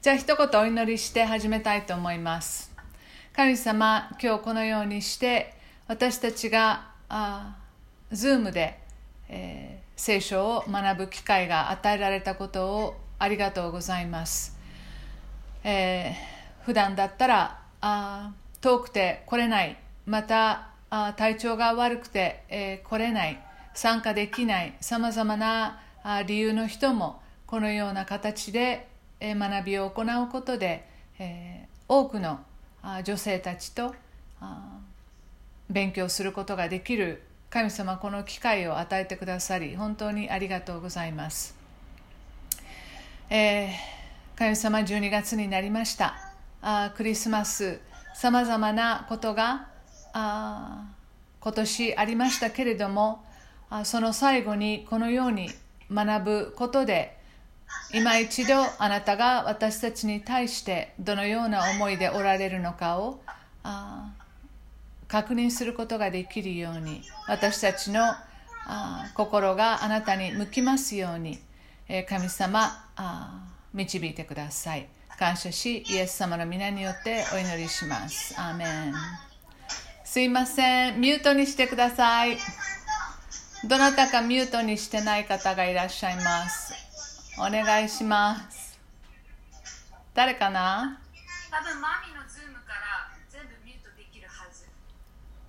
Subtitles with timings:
[0.00, 2.70] じゃあ一言お祈りして始めたいと思います。
[3.34, 5.54] 神様今日このようにして
[5.88, 7.56] 私たちがあ
[8.12, 8.78] Zoom で、
[9.28, 14.56] えー、聖書を学ぶ機会が与えられたことをありがとうございます、
[15.64, 18.30] えー、普段だったらあ
[18.60, 19.76] 遠くて来れない。
[20.06, 23.42] またあ体調が悪くて、えー、来れない。
[23.74, 24.76] 参加できない。
[24.80, 25.80] さまざまな
[26.28, 28.86] 理由の人もこのような形で
[29.20, 30.86] 学びを行うことで、
[31.18, 32.40] え、多くの
[33.04, 33.94] 女性たちと
[35.68, 41.56] 勉強することができる神様この機会を与えてくださり本当にありがとうございます、
[43.30, 46.14] えー、神様12月になりました。
[46.60, 47.80] あクリスマス
[48.14, 49.68] さまざまなことが
[50.12, 50.86] あ
[51.40, 53.24] 今年ありましたけれども
[53.70, 55.50] あその最後にこのように
[55.92, 57.17] 学ぶことで
[57.92, 63.20] 今一度あなたが私たちに対してどのような思いでおられるのかを
[63.62, 64.12] あ
[65.08, 68.02] 確認することができるように私たちの
[68.66, 71.38] あ心があなたに向きますように、
[71.88, 74.86] え神様あ導いてください。
[75.18, 78.34] 感謝しイエス様の皆によってお祈りします。
[78.38, 78.94] アーメン。
[80.04, 81.00] すいません。
[81.00, 82.36] ミュートにしてください。
[83.64, 86.87] どなたかミュートにしてない方がいらっしゃいます。
[87.40, 88.78] お願いします。
[90.12, 91.00] 誰かな？
[91.50, 94.66] 多分マミの Zoom から全部ミュートできるはず。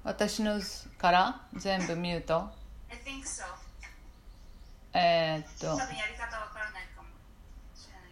[0.04, 0.62] 私の
[1.00, 1.42] から？
[1.56, 2.48] 全部ミュート
[2.92, 3.44] ？I think so
[4.94, 5.76] えー、っと。
[5.76, 7.08] 多分やり方わからないかも
[7.76, 8.04] しれない。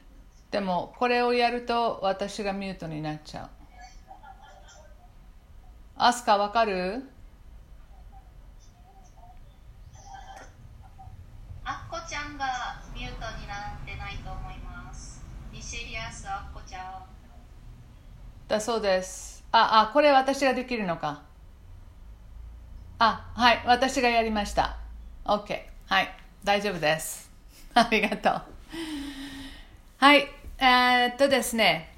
[0.50, 3.50] でもこれをやると私がミュートになっちゃう。
[5.98, 7.04] アスカわかる？
[11.64, 12.46] あっこちゃんが
[18.48, 19.44] だそうです。
[19.52, 21.24] ああこれ私ができるのか。
[23.00, 24.78] あはい私がやりました。
[25.26, 27.30] OK はい大丈夫です。
[27.76, 28.42] ありがとう。
[29.98, 31.94] はいえー、っとですね。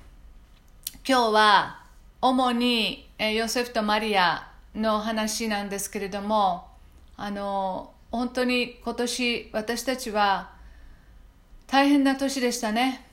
[1.08, 1.84] 今日は
[2.22, 6.68] 主にヨセフとマリアの話なんですけれども
[7.18, 10.52] あの本当に今年私たちは
[11.68, 13.09] 大変な年でしたね、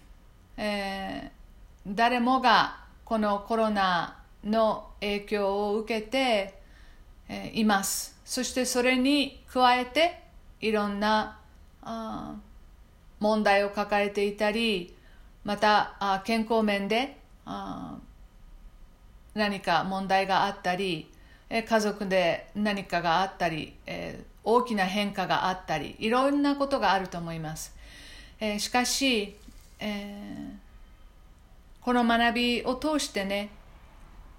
[0.56, 6.60] えー、誰もがこのコロナの影響を受けて、
[7.28, 8.16] えー、います。
[8.24, 10.22] そしてそれに加えて
[10.60, 11.38] いろんな
[11.82, 12.34] あ
[13.20, 14.94] 問題を抱えていたり
[15.44, 17.98] またあ健康面であ
[19.34, 21.08] 何か問題があったり
[21.48, 27.74] え家族で何かがあったり、えー大きな変化があったりいろんなことがあると思います、
[28.38, 29.36] えー、しかし、
[29.78, 33.50] えー、この学びを通してね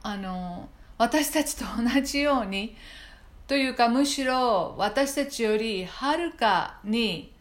[0.03, 2.75] あの私たちと同じように
[3.48, 7.34] というかむしろ私たちよりはるかに、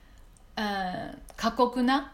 [0.56, 2.12] えー、過酷な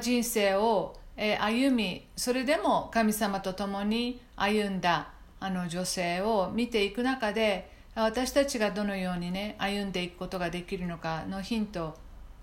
[0.00, 5.08] 人生を、え、歩みそれでも神様と共に歩んだ
[5.40, 11.96] あの女性を見ていく中で私たちがどのようにね歩んでいくことができるのかのヒント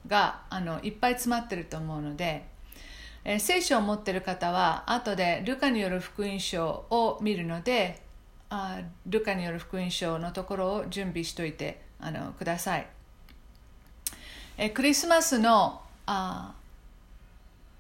[0.06, 2.46] があのいっぱい詰まってると思うので、
[3.24, 8.02] えー、聖書を持ってる方は後でルカによる福音書を見るので
[8.50, 12.88] あルカによる福音書のところを準備しといてあのください、
[14.58, 16.54] えー、クリスマスのあ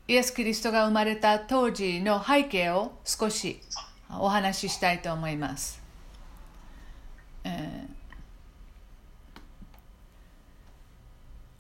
[0.07, 3.61] イエス・キリストが生まれた当時の背景を少し
[4.09, 5.79] お話ししたいと思います。
[7.44, 7.88] えー、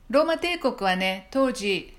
[0.09, 1.95] ローマ帝国はね当時、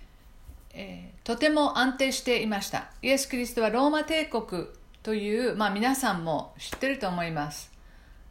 [0.73, 2.91] え、とても安定していました。
[3.03, 4.67] イエス・キリストはローマ帝国
[5.03, 7.71] という、まあ、皆さんも知ってると思います。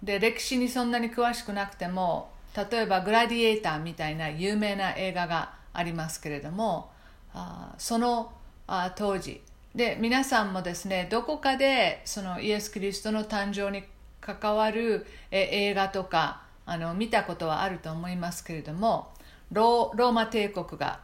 [0.02, 6.90] で歴史にそんなに詳しくなくても例えばグラディエーターみたいな有名な映画がありますけれども
[7.34, 8.32] あその
[8.68, 9.42] あ当時。
[9.76, 13.84] で皆さんもですねどこかでそのイエス・キリストの誕生に
[14.20, 19.14] 関わるえ映画とかあの見たことはあると思いますけれども
[19.52, 21.00] ローマ帝国が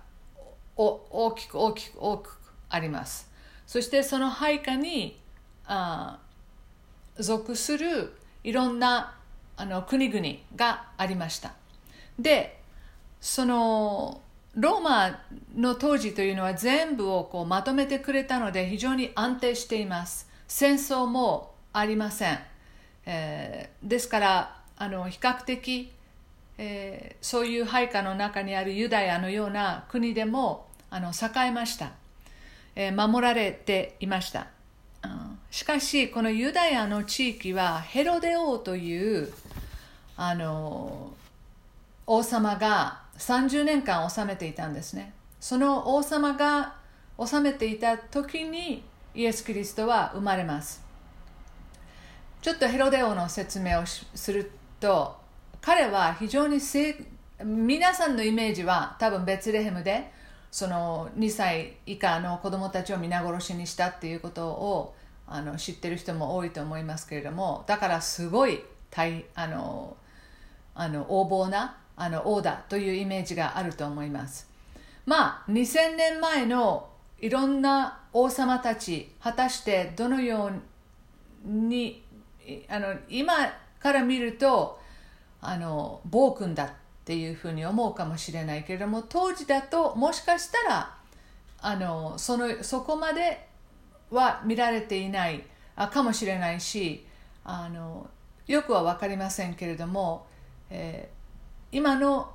[0.76, 2.38] 大きく大きく大きく
[2.70, 3.30] あります。
[3.68, 5.20] そしてその配下に
[5.66, 6.20] あ
[7.18, 8.14] 属する
[8.44, 9.16] いろんな
[9.58, 10.26] あの国々
[10.56, 11.54] がありました。
[12.20, 12.60] で
[13.22, 14.22] その
[14.56, 15.20] ローマ
[15.56, 20.30] の当時というのは全部をこうまとめてくれたので非常に安定しています。
[20.48, 22.40] 戦争もありません。
[23.06, 25.92] えー、ですからあの比較的、
[26.58, 31.92] えー、そういう配下の中にあるユダヤのような国でもあの栄えました
[32.76, 34.48] えー守られていました。
[35.04, 39.32] うんしかし、このユダヤの地域はヘロデ王という
[40.18, 41.14] あの
[42.06, 45.14] 王様が30年間治めていたんですね。
[45.40, 46.76] その王様が
[47.18, 50.84] 治めていた時にイエス・キリストは生まれます。
[52.42, 54.52] ちょっとヘロデ王の説明をする
[54.82, 55.16] と
[55.66, 56.60] 彼は非常に
[57.44, 60.12] 皆さんのイメージは多分ベツレヘムで
[60.52, 64.94] その2歳以下の子供たちを皆殺しにしたっていうことを
[65.26, 69.98] あの知ってる人も多いと思いますけれどもだからすごい大あの
[70.76, 74.48] あの横暴なあの王だというイメージがあると思います。
[75.08, 76.90] まあ2000年前の
[77.20, 80.52] いろんな王様たち果たしてどのよ
[81.44, 82.04] うに
[82.70, 83.34] あの今
[83.80, 84.85] から見ると
[85.48, 86.70] あの暴君だっ
[87.06, 90.98] ていうふうに思うかもしれないけれども当時だともしかしたら
[91.60, 93.48] あのそのそこまで
[94.12, 95.44] は見られていない
[95.76, 97.06] あかもしれないし
[97.44, 98.10] あの
[98.48, 100.28] よくは分かりませんけれども、
[100.70, 101.16] えー
[101.76, 102.32] 今の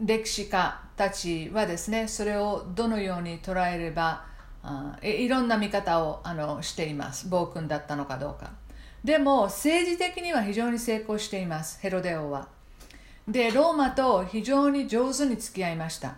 [0.00, 4.24] 歴史家たちはですねそれをどのように捉えれば
[4.62, 7.28] あいいろんな見方をあのしています。
[7.28, 8.52] 暴君だったのかどうか。
[9.04, 12.48] でも政治的には非常に成功していますヘロデ王は。
[13.26, 16.16] でローマと非常に上手に付き合いました。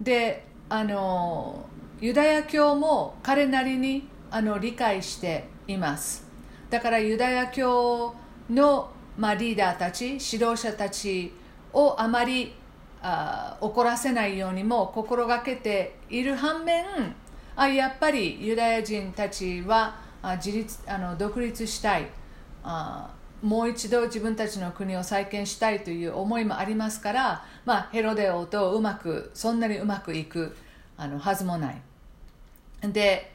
[0.00, 1.66] であの
[2.00, 6.26] ユダヤ教も彼なりにあの理解しています。
[6.70, 8.14] だからユダヤ教
[8.50, 11.32] の、まあ、リーダーたち指導者たち
[11.72, 12.54] をあまり
[13.00, 16.84] あ怒らせないようにも心がけている反面
[17.56, 22.06] あやっぱりユダヤ人たちはあ自立あの独立したい。
[22.62, 23.10] あ
[23.42, 30.56] もう一度自分たちの国を再建したいという思いもありますから、まあ、ヘロデ王とうまくそんなにうまくいく
[30.96, 31.80] あのはずもない。
[32.82, 33.32] で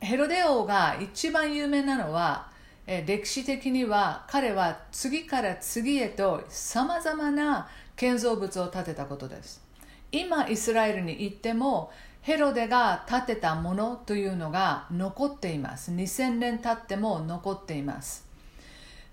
[0.00, 2.48] ヘロデ王が一番有名なのは
[2.86, 9.64] え歴史的には彼は次から次へとさまざまな建造物を建てたことです。
[10.12, 11.90] 今イスラエルに行っても
[12.26, 15.92] ヘロデが建てたものというのが残っています。
[15.92, 18.26] 2000年経っても残っています、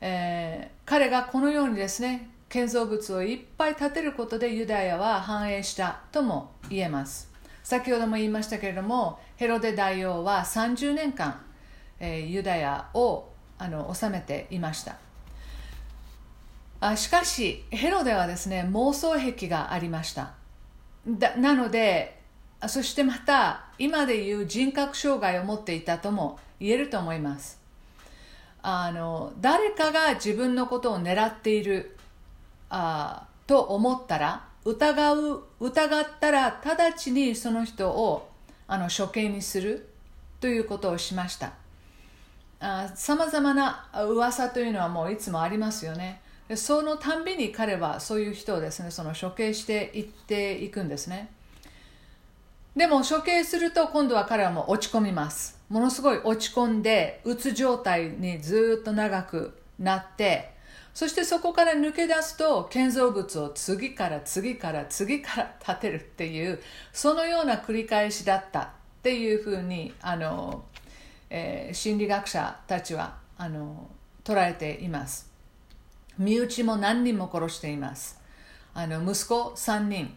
[0.02, 7.30] えー彼がこのようにですね建造物をいっぱい建てることでユダヤは繁栄したとも言えます。
[7.64, 11.40] 先ほども言いましたけれどもヘロデ大王は30年間、
[12.00, 13.30] えーユダヤを
[13.60, 14.98] あの治めていました。
[16.80, 20.32] あしかしヘロデはですね妄想癖がありました。
[21.08, 22.23] だなので
[22.68, 27.60] そしてまた今でいう人格障害を持っていたとも言えると思います。
[28.62, 31.98] あの誰かが自分のことを狙っている
[32.70, 38.30] あと思ったら疑う疑ったら直ちにその人を
[38.68, 39.90] あの処刑にする
[40.40, 41.54] ということをしました。
[42.96, 46.22] さまざまな噂というのはもういつもありますよね。
[46.56, 51.30] そのたんびに彼はそういう人をですねその処刑していっていくんですね。
[52.76, 55.60] でも処刑すると今度は彼はもう落ち込みます。
[55.70, 60.54] ものすごい落ち込んでうつ状態にずっと長くなって
[60.94, 66.62] そしてそこから抜け出すと建造物を次から次から次から 建てるっていう
[66.92, 68.62] そのような繰り返しだった。
[68.62, 68.66] っ
[69.04, 70.64] ていうふうにあの、
[71.30, 73.90] えー心理学者たちはあの
[74.24, 75.30] 捉えています。
[76.18, 78.18] 身内も何人も殺しています。
[78.74, 80.16] あの息子3人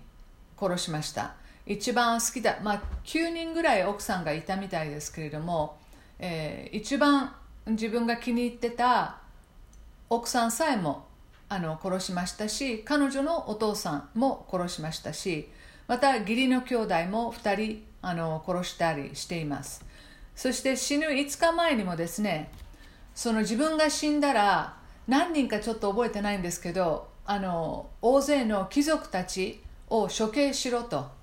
[0.56, 1.34] 殺しました。
[1.66, 5.76] 一番好きだ、まあ、9人ぐらい奥さんがいたみたいですけれども、
[6.18, 7.34] えー一番
[7.66, 9.18] 自分が気に入ってた
[10.08, 11.06] 奥さんさえも
[11.48, 15.48] あの殺しましたし彼女のお父さんも殺しましたし
[15.88, 19.84] また義理の兄弟も2人あの殺したりしています。
[20.36, 22.52] そして死ぬ5日前にもですね
[23.14, 24.76] その自分が死んだら
[25.08, 31.15] 何人かちょっと覚えてないんですけどあの大勢の貴族たちを処刑しろと。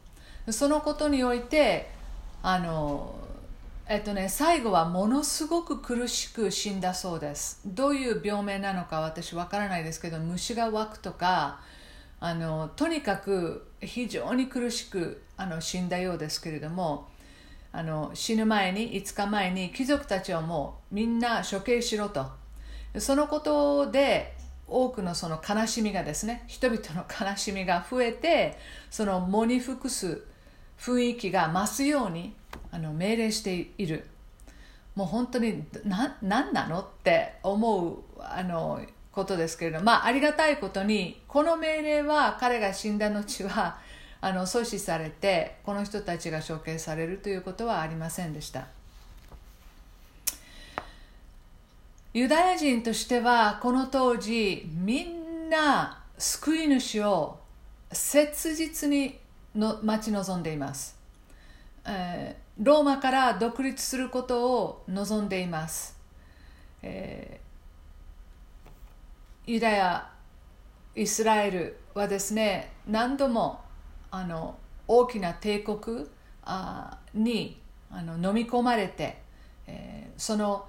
[0.49, 1.89] そのことにおいて
[2.41, 3.15] あの
[3.87, 7.61] えっとね最後はものすごく苦しく死んだそうです。
[7.65, 11.61] どういう病名なのか私わからないですけど虫が湧くとか
[12.19, 17.09] あのとにかく非常に苦しくあの死んだようですけれども
[17.71, 22.25] あの死ぬ前に5日前に貴族たちをもうみんな処刑しろと。
[22.99, 24.35] そのことで
[24.67, 28.57] 多くのその悲しみがですね人々の悲しみが増えて
[28.89, 30.21] その喪に服す
[30.83, 32.33] 雰囲気が増すように
[32.69, 34.05] あの命令している。
[34.95, 43.79] もう本当にな何なのって思うあのことですけれどまあありがたいことにこの命令は彼が死んだ後は
[44.21, 48.67] あの阻止されてこの人たちが処刑されるということはありませんでした。
[52.13, 57.39] ユダヤ人としてはこの当時みんな救い主を
[57.91, 59.22] 切実に
[59.55, 60.97] の待ち望んでいます、
[61.85, 65.97] えーローマから独立することを望んでいます、
[66.83, 67.43] えー
[69.51, 70.09] ユダヤ
[70.95, 73.59] イスラエルはですね何度も
[74.09, 74.55] あの
[74.87, 76.05] 大きな帝国
[76.45, 77.59] あに
[77.91, 79.17] あの飲み込まれて、
[79.67, 80.65] えーその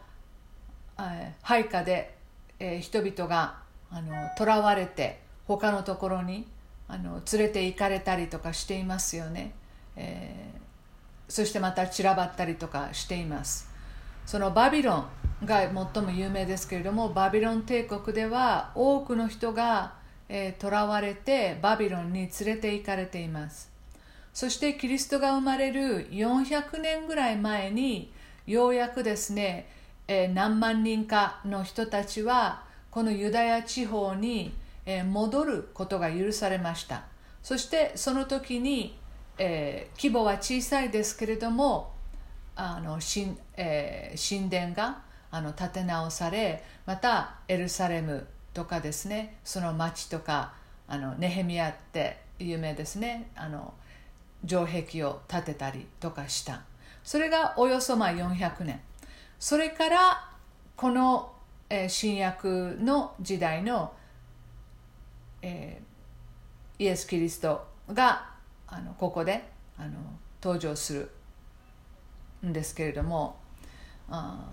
[1.43, 2.17] 配下で、
[2.59, 3.59] えー人々が
[3.91, 6.47] あの囚われて他のところに
[6.89, 9.53] あの連れて行かれたりとかしていますよね、
[9.97, 10.65] えー
[11.27, 13.69] そしてまた散らばったりとかしています。
[14.27, 15.07] そのバビロ
[15.43, 15.63] ンが
[15.95, 19.95] 最も有名ですけれどもバビロン帝国では多くの人が
[20.29, 23.71] えー囚われてバビロンに連れて行かれています。
[24.35, 28.13] そしてキリストが生まれる400年ぐらい前に
[28.47, 29.67] ようやくですね、
[30.07, 34.53] えー何万人かの人たちはこのユダヤ地方に、
[34.87, 37.05] えー戻ることが許されました。
[37.43, 38.99] そしてその時に、
[39.39, 41.93] えー規模は小さいですけれども
[42.57, 50.55] あの神,、えー神殿があの建て直されまたエルサレムとかですねその町とか
[50.87, 53.75] あのネヘミヤって有名ですねあの
[54.47, 56.63] 城壁を建てたりとかした。
[57.03, 58.81] それがおよそまあ400年。
[59.39, 60.31] それから
[60.77, 61.33] この、
[61.69, 63.93] えー新約の時代の、
[65.45, 65.85] えー
[66.77, 68.31] イエス・キリストが
[68.67, 69.45] あのここで
[69.79, 69.91] あの
[70.43, 71.11] 登場する
[72.45, 73.37] んですけれども
[74.11, 74.45] あ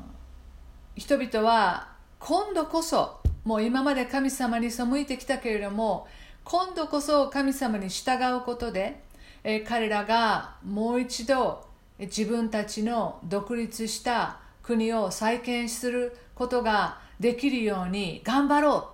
[0.96, 1.88] 人々は
[2.20, 6.08] 今度こそもう今まで神様に背いてきたけれども
[6.44, 9.02] 今度こそ神様に従うことで、
[9.44, 11.66] えー彼らがもう一度
[11.98, 18.91] 自分たちの独立した国を再建することができるように頑張ろう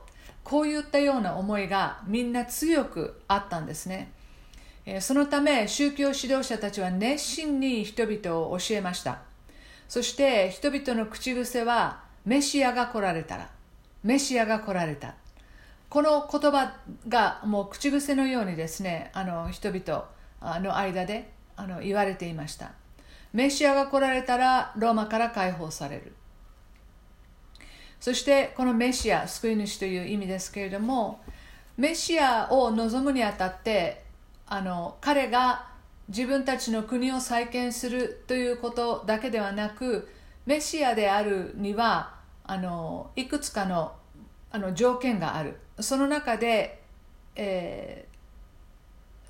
[0.48, 4.14] こういったような思いがみんな強くあったんですね。
[5.02, 9.20] そのため宗教指導者たちは熱心に人々を教えました。
[9.90, 13.50] そして人々の口癖はメシアが来られたら
[14.06, 15.16] メシアが来られた。
[15.90, 16.78] この言葉
[17.10, 20.06] がもう口癖のようにですねあの人々
[20.62, 22.72] の間であの言われていました。
[23.34, 26.14] メシアが来られたらローマから解放される。
[28.00, 31.22] そしてこのメシア救い主という意味ですけれども
[31.78, 34.04] メシアを望むにあたって
[34.48, 35.68] あの彼が
[36.08, 40.08] 自分たちの国を再建するということだけではなく
[40.46, 43.94] メシアであるにはあのいくつかの
[44.50, 45.58] あの条件がある。
[45.80, 46.82] その中で、
[47.36, 48.18] えー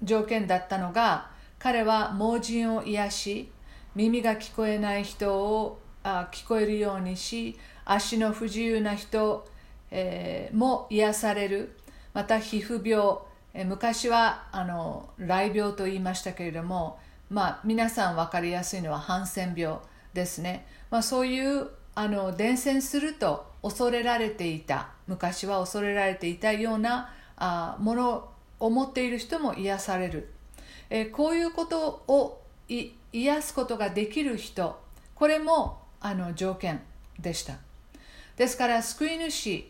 [0.03, 3.51] 条件だったのが彼は盲人を癒し
[3.95, 7.57] 耳が聞こえない人をあ聞こえるようにし
[7.89, 9.47] 足の不自由な人、
[9.91, 11.77] えーも癒される。
[12.13, 13.19] また皮膚病。
[13.53, 19.79] えー昔はあの雷病と言いましたけれども、まあ、皆さん分かりやすいのはハンセン病
[20.13, 24.89] ですね、まあ、そういうあの伝染すると恐れられていた。
[25.07, 28.29] 昔は恐れられていたようなあもの
[28.59, 30.33] を持っている人も癒される、
[30.89, 32.41] えーこういうことを
[33.13, 34.77] 癒すことができる人
[35.15, 36.81] これもあの条件
[37.19, 37.66] でした。
[38.37, 39.65] ですから救い主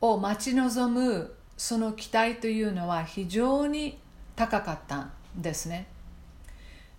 [0.00, 3.98] を待ち望むその期待というのは非常に
[4.36, 5.86] 高かったんですね、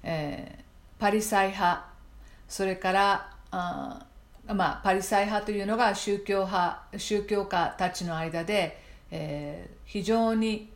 [0.03, 1.85] えーパリサイ派
[2.49, 4.05] それからあ
[4.45, 10.69] まあ、パリサイ派というのが宗教派宗教家たちの間で、えー非常に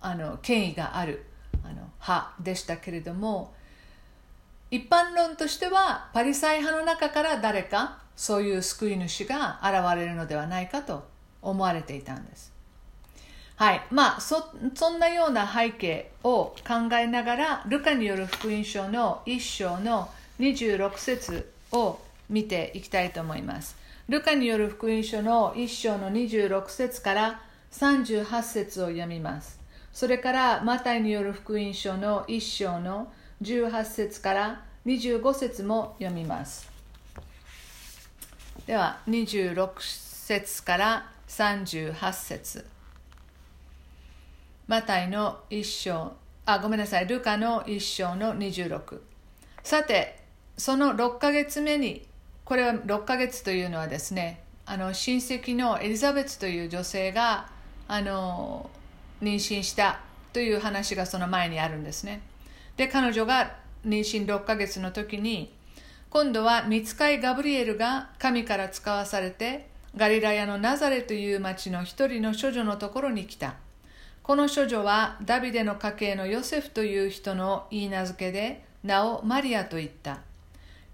[0.00, 1.24] あの権威がある
[1.62, 3.54] あの派でしたけれども
[4.70, 11.04] 一般論としてはパリサイ派の中から誰かそういう救い主が現れるのではないかと
[11.40, 12.52] 思われていたんです。
[13.54, 13.82] はい。
[13.92, 14.44] まあそ
[14.74, 20.10] そんなような背景を考えながらルカによる福音書の1章の
[20.40, 23.76] 26節を見ていきたいと思います。
[24.08, 29.60] ルカによる福音書の1章の26節から38節を読みます。
[29.92, 36.77] それからマタイによる福音書の1章の18節から25節も読みます。
[38.68, 42.66] では26節から38節。
[44.66, 46.12] マタイの1章。
[46.44, 47.06] あごめんなさい。
[47.06, 49.00] ルカの1章の26
[49.62, 50.18] さて
[50.58, 52.06] その6ヶ月目に
[52.44, 57.48] これは6ヶ月というのはですねあの親戚のエリザベツという女性が
[57.86, 58.68] あの
[59.22, 60.00] 妊娠した
[60.34, 62.20] という話がその前にあるんですね。
[62.76, 63.56] で、彼女が
[63.86, 65.54] 妊娠6ヶ月の時に、
[66.10, 73.56] 今度は見つかいガブリエルが神から使わされて、ガリラヤのナザレという町の一人の処女のところに来た。
[74.22, 80.20] この処女はダビデの家系のヨセフという人の言い名付けで、名をマリアと言った。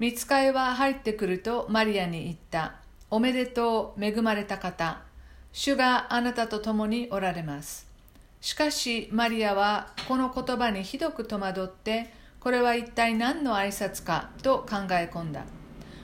[0.00, 2.75] 見つかいは入ってくるとマリアに言った。
[3.09, 5.00] おめでとう、恵まれた方。
[5.52, 7.87] 主があなたと共におられます。
[8.40, 12.12] しかし、マリアはこの言葉にひどく戸惑って、
[12.45, 15.45] これは一体何の挨拶かと考え込んだ。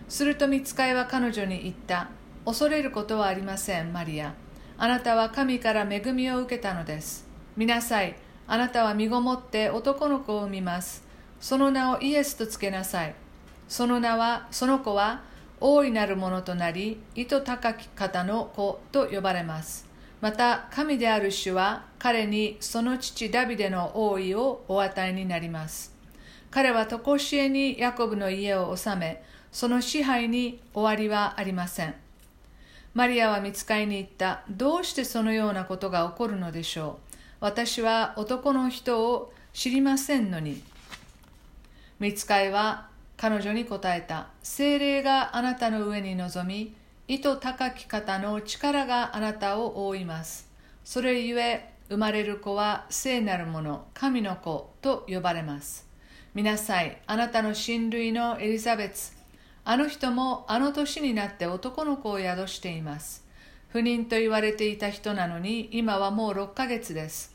[0.08, 2.08] すると見つかいは彼女に言った。
[2.46, 4.32] 恐れることはありません、マリア。
[4.78, 7.28] あなたは神から恵みを受けたのです。
[7.58, 8.16] 見なさい。
[8.46, 11.04] あなたは身ごもって男の子を産みます。
[11.40, 13.14] その名をイエスとつけなさい。
[13.68, 15.20] その名は、その子は
[15.60, 19.86] 大いなるものとなり、意図高き方の子と呼ばれます。
[20.22, 25.99] また、神である主は彼にその父ダビデの王位をお与えになります。
[26.50, 31.94] 彼は常しえにヤコブの家を治め、その支配に終わりはありません。
[32.92, 34.42] マリアは見つかりに行った。
[34.50, 37.14] どうしてそのようなことが起こるのでしょう。
[37.38, 40.60] 私は男の人を知りませんのに。
[42.00, 44.28] 見つかいは彼女に答えた。
[44.42, 46.74] 精霊があなたの上に臨み、
[47.06, 50.50] 意図高き方の力があなたを覆います。
[50.84, 55.89] それゆえ、生まれる子は聖なるもの、神の子と呼ばれます。
[56.32, 59.12] 見なさい、あなたの親類のエリザベツ。
[59.64, 63.24] あの人もあの年になって男の子を宿しています。
[63.68, 67.34] 不妊と言われていた人なのに、今はもう6ヶ月です。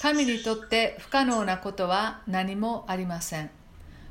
[0.00, 3.50] 神にとって不可能なことは何もありません。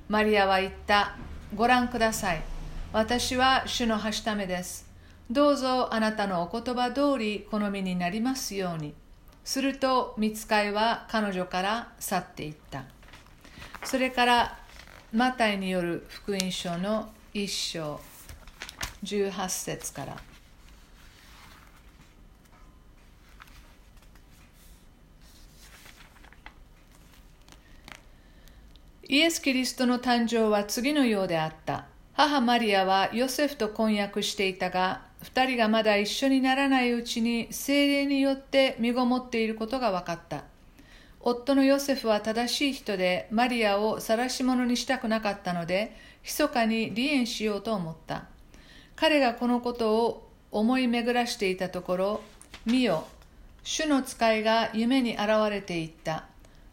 [0.09, 1.15] マリアは言った。
[1.55, 2.41] ご覧ください。
[2.91, 4.89] 私は主のはしためです。
[5.31, 8.93] どうぞあなたのお言葉通り好みになりますように。
[9.45, 12.83] すると、見つかいは彼女から去っていった。
[13.83, 14.59] それから、
[15.11, 17.99] マタイによる福音書の一章、
[19.03, 20.17] 18節から。
[29.07, 31.85] イエス・キリストの誕生は次のようであった。
[32.13, 40.43] 母マリアはヨセフと婚約していたが、二人がまだ一緒にならないうちに精霊によって身ごもっていることが分かった。
[41.21, 48.25] 夫のヨセフは正しい人でマリアを晒し者にしたくなかったので、密かに離縁しようと思った。
[48.95, 52.21] 彼がこのことを思い巡らしていたところ、
[52.65, 53.05] 見よ、
[53.63, 56.25] 主の使いが夢に現れていった。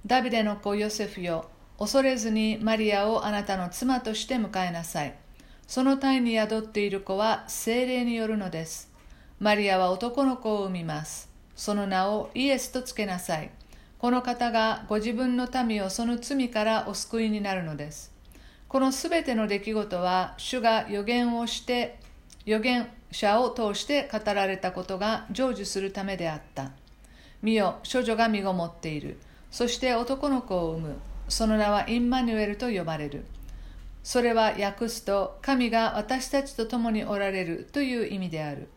[0.06, 5.14] ダビデの子ヨセフよ、恐れずにマリアをあなたの妻として迎えなさい。
[5.66, 8.92] その体に宿っている子は精霊によるのです。
[9.40, 11.28] マリアは男の子を産みます。
[11.56, 13.50] その名をイエスとつけなさい。
[13.98, 18.12] この方がご自分の民をその罪からお救いになるのです。
[18.68, 21.98] このすべての出来事は、主が予言をして、
[22.46, 26.72] 預言者を通して語られたことが成就するためであった。
[27.42, 29.18] 見よ、処女が身ごもっている。
[29.50, 30.96] そして男の子を産む。
[31.28, 33.24] その名はインマニュエルと呼ばれる。
[34.02, 38.68] それは訳すと、神が私たちと共におられるという意味である。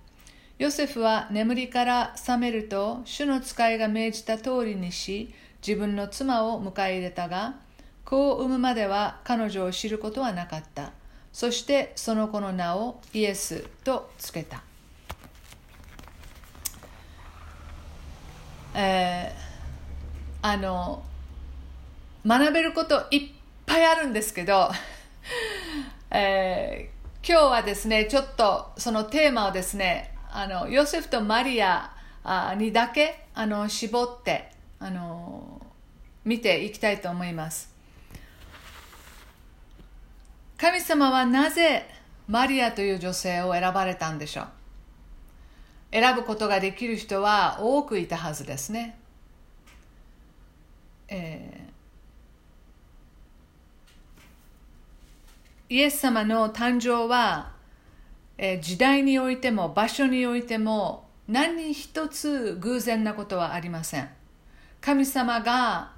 [0.60, 5.34] ヨセフは眠りから覚めると、主の使いが命じた通りにし、
[5.65, 7.56] 自分の妻を迎え入れたが、
[8.04, 10.91] 子を産むまでは彼女を知ることはなかった。
[11.32, 14.62] そしてその子の名をイエスとつけた。
[18.76, 21.04] えー、あの
[22.28, 23.30] 学べることいっ
[23.65, 24.69] ぱいあるんですけど、
[26.12, 31.92] えー、今日はですね、ちょっとそのテーマをですね、あのヨセフとマリア
[32.58, 35.65] にだけあの絞ってあの
[36.24, 37.74] 見ていきたいと思います。
[40.58, 41.86] 神様はなぜ
[42.28, 44.48] マリアという女性を選ばれたんでしょう？
[45.92, 48.98] 選ぶことができる人は多くいたはずですね。
[51.08, 51.70] えー
[55.72, 57.52] イエス様の誕生は、
[58.41, 64.08] えー、時代においても場所においても何一つ偶然なことはありません。
[64.80, 65.91] 神様が、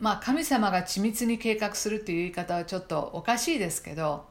[0.00, 4.24] まあ神様が緻密に計画するという言い方はちょっとおかしいですけど、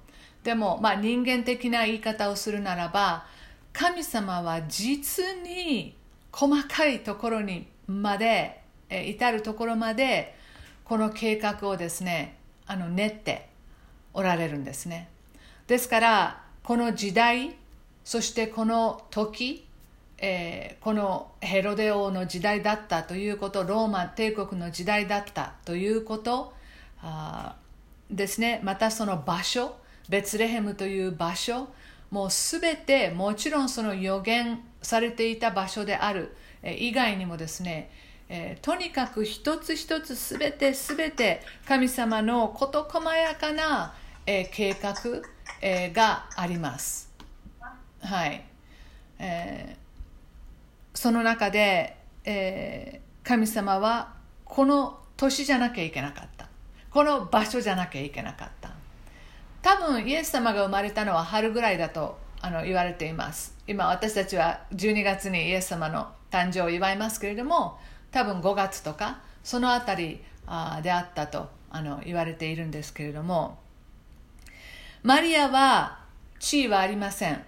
[0.43, 3.27] でもまあ人間的な言い方をするならば、
[3.73, 5.95] 神様は実に
[6.31, 10.35] 細かいところにまで、え、至るところまで
[10.83, 13.49] この計画をですね、あの練って
[14.15, 15.09] おられるんですね。
[15.67, 17.55] ですから、この時代、
[18.03, 19.65] そしてこの時、
[20.17, 26.53] えーこのヘロデ王の時代だったということローマ帝国の時代だったということ
[27.01, 27.55] あ
[28.11, 28.59] ですね。
[28.65, 29.77] またその場所
[30.09, 31.69] ベツレヘムという場所
[32.11, 37.89] もうすべてもちろんその予言されていた場所であるえー以外にもですね、
[38.27, 44.95] えーとにかく一つ一つすべてすべて神様の事細やかな、え計画、
[45.61, 47.11] えーがあります。
[48.01, 48.43] はい、
[49.19, 49.87] えー
[50.93, 54.13] その中で、えー神様は
[54.45, 56.47] この年じゃなきゃいけなかった。
[56.89, 58.71] この場所じゃなきゃいけなかった。
[59.61, 63.53] 多分イエス様が生まれたのは春ぐらいだとあの言われています。
[63.67, 67.77] 今私たちは12月にイエス様の誕生を祝いますけれども
[68.11, 70.21] 多分5月とかそのあたり
[70.81, 73.59] であったとあの言われているんですけれども
[75.07, 75.99] マリアは
[76.37, 77.41] 地位はありません。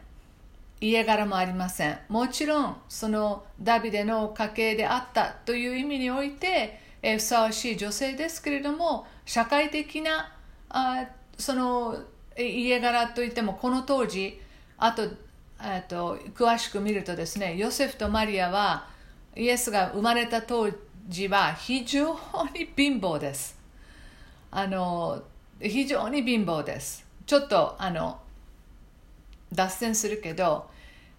[0.80, 2.00] 家柄もありません。
[2.08, 10.32] もちろんそのダビデの家系であったという意味において、えふさわしい女性ですけれども社会的な
[10.70, 11.06] あ
[11.38, 11.98] その
[12.38, 14.40] 家柄といってもこの当時
[14.78, 15.04] あと
[15.62, 18.88] えっと詳しく見るとですねヨセフとマリアは
[19.36, 20.70] イエスが生まれた当
[21.10, 22.14] 時は非常
[22.54, 23.60] に貧乏です。
[24.50, 25.22] あの
[25.60, 27.09] 非常に貧乏です。
[27.30, 28.20] ちょっとあの
[29.54, 30.68] 脱線するけど、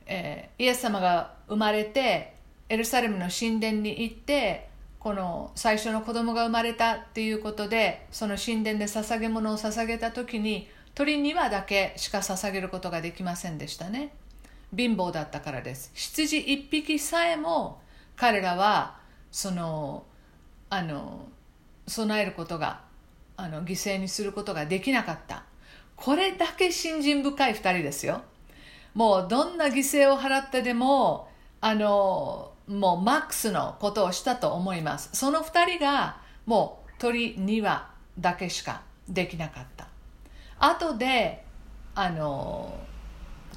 [0.07, 2.35] えーイエス様が生まれて
[2.69, 4.69] エルサレムの神殿に行って
[4.99, 14.13] この最初の子供が生まれたっていうことでその神殿で捧げ物を捧げた時に鳥2羽だけしか捧げることができませんでしたね。
[14.77, 15.93] 貧乏だったからです。
[15.95, 17.81] 羊1匹さえも
[18.17, 18.97] 彼らは
[19.31, 20.03] その
[20.71, 21.29] あの
[21.87, 22.81] 備えることが
[23.37, 25.45] あの犠牲にすることができなかった。
[26.01, 28.23] これだけ信心深い2人ですよ。
[28.95, 31.29] もうどんな犠牲を払ってでも
[31.61, 35.11] あのもうマックスのことをしたと思います。
[35.13, 39.89] その2人がもう鳥2羽だけしかできなかった。
[40.59, 41.45] 後で
[41.95, 42.75] あの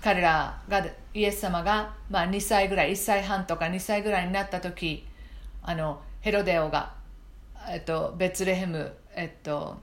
[0.01, 5.07] 彼らがイエス様が、まあ、2歳ぐらい1歳半とか2歳ぐらいになった時
[5.61, 6.93] あのヘロデオが、
[7.69, 9.77] えっと、ベツレヘム、えっと、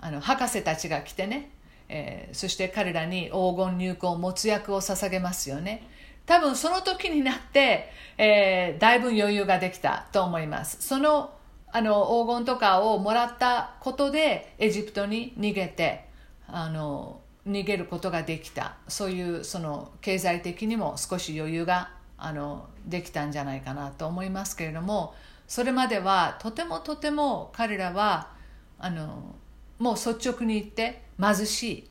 [0.00, 1.50] あの博士たちが来てね、
[1.88, 5.88] えーそして彼らに黄金入魂没薬を捧げますよね。
[6.26, 10.76] 多分その時になって、えーだいぶ余裕ができたと思います。
[10.80, 11.32] その
[11.70, 16.06] あの黄金とかをもらったことでエジプトに逃げて
[16.46, 18.76] あの逃げることができた。
[18.88, 25.14] そういうその経済的にも少し余裕があのできたんじゃないかなと思いますけれども
[25.46, 28.32] それまではとてもとても彼らは
[28.78, 29.36] あの
[29.78, 31.88] もう率直に言って貧しい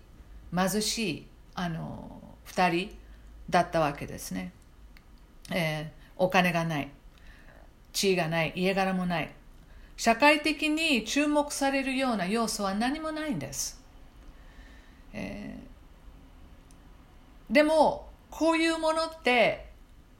[0.55, 2.95] 貧しいあの2人
[3.49, 4.51] だったわけですね、
[5.51, 6.89] えーお金がない
[7.93, 9.31] 地位がない家柄もない。
[9.97, 13.79] 社会的に注目されるような要素は何もないんです、
[15.13, 15.67] えー
[17.53, 19.67] でもこういうものって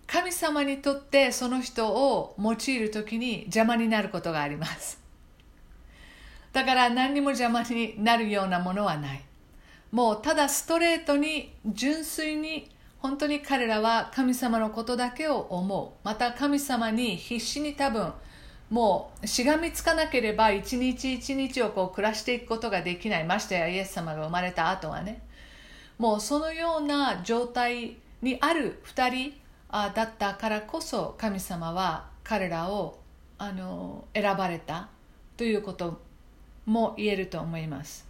[0.07, 5.06] 神様にとってその人を用いる時に邪魔になることがあります。
[6.57, 9.23] だから何にも邪魔になるようなものはない。
[9.91, 16.03] もうただストレートに純粋に本当に彼らは神様のことだけを思う。
[16.03, 18.11] また神様に必死に多分
[18.71, 23.23] もうしがみつかなければ一日一日をこう暮らしていくことができない。
[23.23, 25.21] ましてやイエス様が生まれた後はね。
[25.99, 29.33] もうそのような状態にある2人
[29.71, 32.97] だったからこそ神様は彼らを
[33.37, 34.89] あの選ばれた
[35.37, 36.06] ということ
[36.67, 38.05] も言えると思います。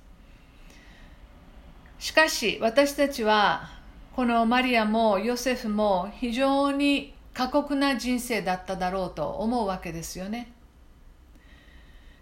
[1.99, 3.69] しかし私たちは
[4.15, 10.51] このマリアもヨセフも非常に過酷な人生だっただろうと思うわけですよね。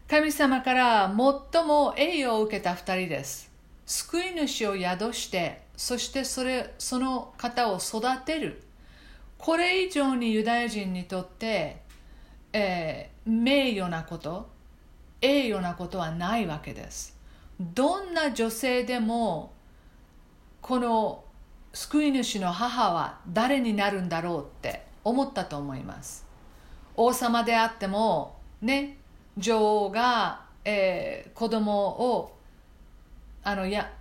[0.07, 1.07] 神様から
[1.51, 3.51] 最も栄誉を受けた二人です。
[3.87, 8.61] 救い主を宿してそしてそれその方を育てる。
[9.37, 11.81] これ以上にユダヤ人にとって、
[12.53, 14.54] えー名誉なこと。
[15.21, 17.15] 栄誉なことはないわけです。
[17.59, 19.53] どんな女性でも
[20.61, 21.23] この
[21.73, 26.25] 救い主の母は誰になるんだろうって思ったと思います。
[26.95, 28.97] 王様であってもね
[29.37, 32.35] 女王が、えー子供を
[33.43, 33.91] あのや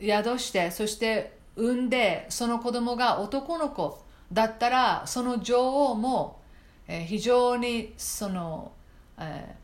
[0.00, 4.02] 宿してそして産んでその子供が男の子
[4.32, 6.40] だったらその女王も、
[6.86, 8.72] えー非常にその、
[9.18, 9.54] え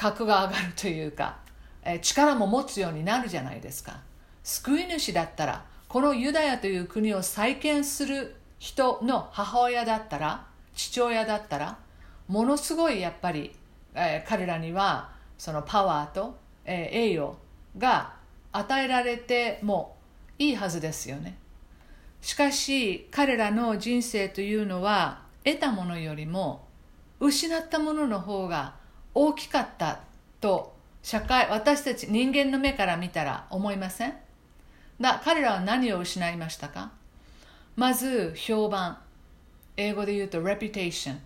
[0.00, 1.36] 格が上がるというか、
[1.82, 4.00] え力も持つようになるじゃないですか。
[4.42, 11.78] 救い主だったらこのユダヤという国を再建する人の母親だったら父親だったら
[12.26, 13.54] ものすごいやっぱり、
[13.94, 17.34] え彼らにはそのパワーと、え栄誉
[17.76, 18.14] が
[18.52, 19.96] 与えられても
[20.38, 21.36] いいはずですよね。
[22.22, 26.66] しかし彼らの人生というのは得たものよりも
[27.18, 28.79] 失ったものの方が
[29.14, 30.00] 大きかった
[30.40, 34.14] と社会私たち人間の目から見たら思いません？
[35.00, 36.92] だ彼らは何を失いましたか？
[37.76, 38.98] まず評判。
[39.76, 41.16] 英語で言うと reputation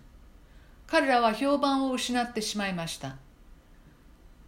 [0.87, 3.17] 彼らは評判を失ってしまいました、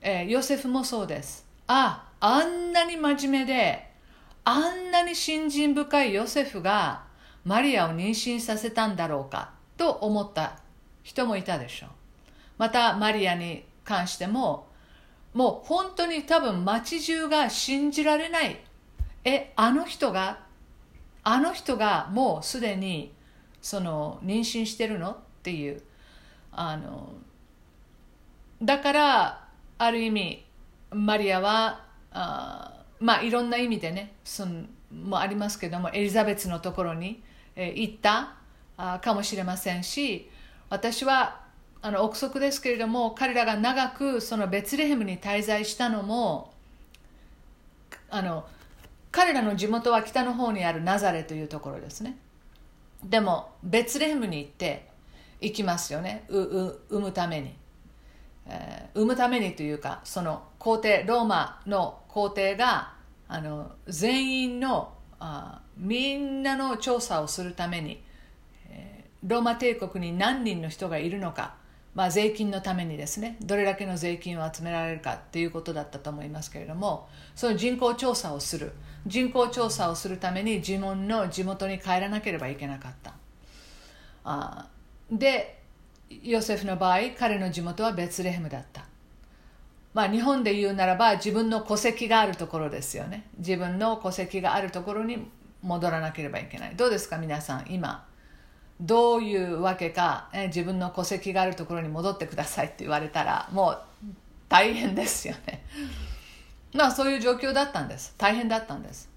[0.02, 1.46] えーヨセフもそうです。
[1.66, 3.92] ああんなに真面目で
[4.46, 7.04] あんなに信心深いヨセフが
[7.44, 10.60] マリアを妊娠させたんだろうかと思った
[11.04, 11.90] 人もいたでしょう。
[12.58, 14.68] またマリアに関しても
[15.34, 18.60] もう本当に多分街中が信じられない。
[19.24, 20.40] えあの人が
[21.24, 23.14] あの人がもうすでに
[23.62, 25.12] その妊娠してるの？
[25.12, 25.82] っていう。
[26.52, 27.14] あの
[28.64, 30.44] だからある意味
[30.92, 37.22] マリアはあまあいろんな意味でねそのもありますけどもエリザベスのところに、
[37.56, 38.36] え行った
[38.78, 40.30] あかもしれませんし
[40.70, 41.47] 私は
[41.82, 46.54] あの憶測ですけれども彼らが長くそのベツレヘムに滞在したのも
[48.10, 48.46] あの
[49.12, 52.18] 彼らの地元は北の方にあるナザレというところですね。
[53.04, 54.88] でもベツレヘムに行って
[55.40, 56.26] 行きますよね。
[56.30, 57.54] うう産むために、
[58.48, 62.94] えー産むためにというかその皇帝ローマの皇帝が
[63.28, 68.04] あの全員のあみんなの調査をするために
[69.24, 71.56] ローマ帝国に何人の人がいるのか、
[71.98, 78.72] まあ、税金のためにですねどれだけの税金を集められるかっていうことだったと思いますけれどもその人口調査をする
[79.08, 83.16] 人口調査をするために自分の地元に帰らなければいけなかった。
[84.26, 84.68] あ
[85.12, 85.64] で
[86.22, 88.86] ヨセフの場合彼の地元はベツレヘムだった。
[89.96, 93.28] まあ日本で言うならば自分の戸籍があるところですよね。
[93.40, 95.32] 自分の戸籍があるところに
[95.64, 96.76] 戻らなければいけない。
[96.76, 98.06] どうですか皆さん今？
[98.80, 103.80] どういうわけか、え自分の戸籍があるところに戻ってくださいって言われたらもう
[104.50, 105.64] 大変ですよね。
[106.74, 108.14] まあそういう状況だったんです。
[108.18, 109.10] 大変だったんです。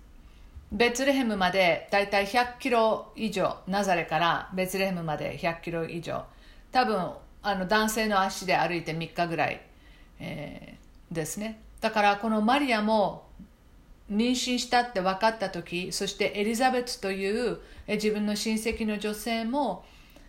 [0.72, 6.24] ベツレヘムまでだいたい100キロ以上ナザレからベツレヘムまで100キロ以上。
[6.72, 9.60] 多分あの男性の足で歩いて3日ぐらい、
[10.20, 11.60] えーですね。
[11.80, 13.24] だからこのマリアも
[14.10, 19.84] 妊娠したって分かった時そしてエリザベスという自分の親戚の女性も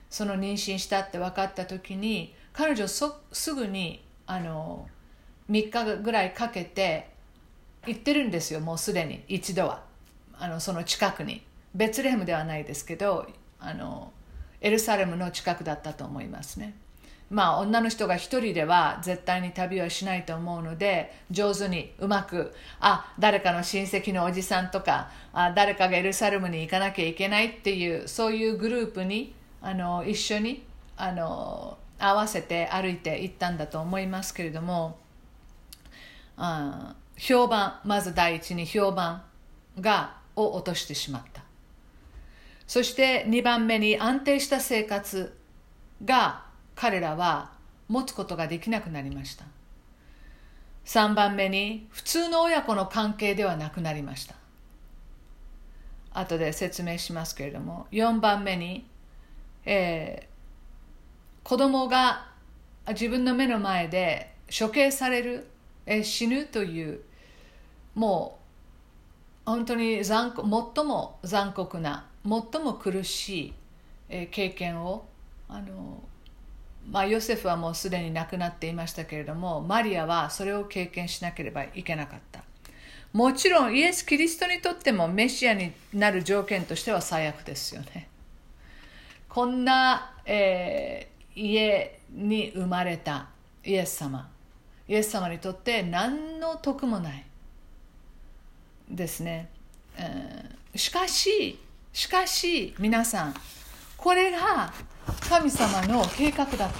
[0.09, 4.87] その妊娠したって分かった時に彼女そすぐにあの
[5.49, 7.09] 3日ぐらいかけて
[7.87, 9.83] 行ってるんですよもうすでに一度は。
[10.37, 11.43] あのその近くに。
[11.73, 14.11] ベツレヘムではないですけどあの
[14.59, 16.75] エルサレムの近くだったと思いますね。
[17.31, 30.63] まあ女の人が一人では絶対に旅はしないと思うので上手にうまくあ誰かの親戚のおじさんとかあ誰かがエルサレムに行かなきゃいけないっていうそういうグループにあの一緒に
[30.97, 34.99] あの合わせて歩いて行ったんだと思いますけれども
[36.35, 39.23] あ評判まず第一に評判
[39.79, 41.41] がを落としてしまった。
[42.67, 45.37] そして2番目に安定した生活
[46.05, 47.51] が彼らは
[47.87, 49.45] 持つことができなくなりました。
[50.85, 54.35] 3番目に普通の親子の関係ではなくなりました。
[56.13, 58.85] 後で説明しますけれども4番目に、
[59.65, 60.31] えー
[61.43, 62.27] 子供が
[62.89, 65.47] 自分の目の前で処刑される、
[65.87, 67.01] えー死ぬという
[67.95, 68.37] も
[69.45, 73.53] う本当に残酷最も残酷な最も苦しい、
[74.09, 75.05] え経験を
[75.49, 76.01] あの、
[76.89, 82.43] まあ、ヨセフはもうすでに亡くなっていましたけれどもマリアはそれを経験しなければいけなかった。
[83.13, 88.07] もちろんイエス・キリストにとってもメシアになる条件としては最悪ですよね。
[89.27, 93.29] こんな、えー家に生まれた
[93.63, 94.29] イエス様。
[94.87, 97.25] イエス様にとって何の得もない。
[98.89, 99.49] ですね、
[99.97, 101.59] えーしかし
[101.91, 103.33] しかし皆さん
[103.97, 104.73] これが
[105.29, 106.73] 神様の計画だった。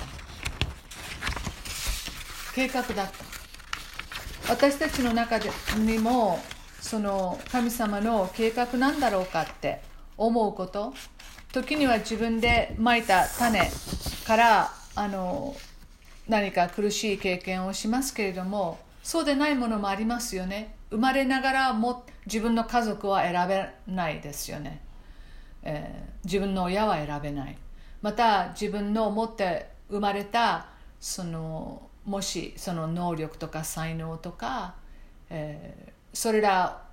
[2.54, 4.52] 計画だった。
[4.52, 6.40] 私たちの中でにも
[6.80, 9.82] その神様の計画なんだろうかって
[10.18, 10.94] 思うこと。
[11.54, 13.70] 時には自分でまいた種
[14.26, 15.56] からあの
[16.28, 20.76] 何か苦しい経験をしますけれどもそうでないものもありますよね。
[20.90, 24.82] 生まれながらも自分の家族は選べないですよね。
[25.64, 27.58] えー自分の親は選べない。
[28.02, 30.68] また自分の持って生まれた
[31.00, 34.76] そのもしその能力とか才能とか、
[35.30, 36.84] えーそれら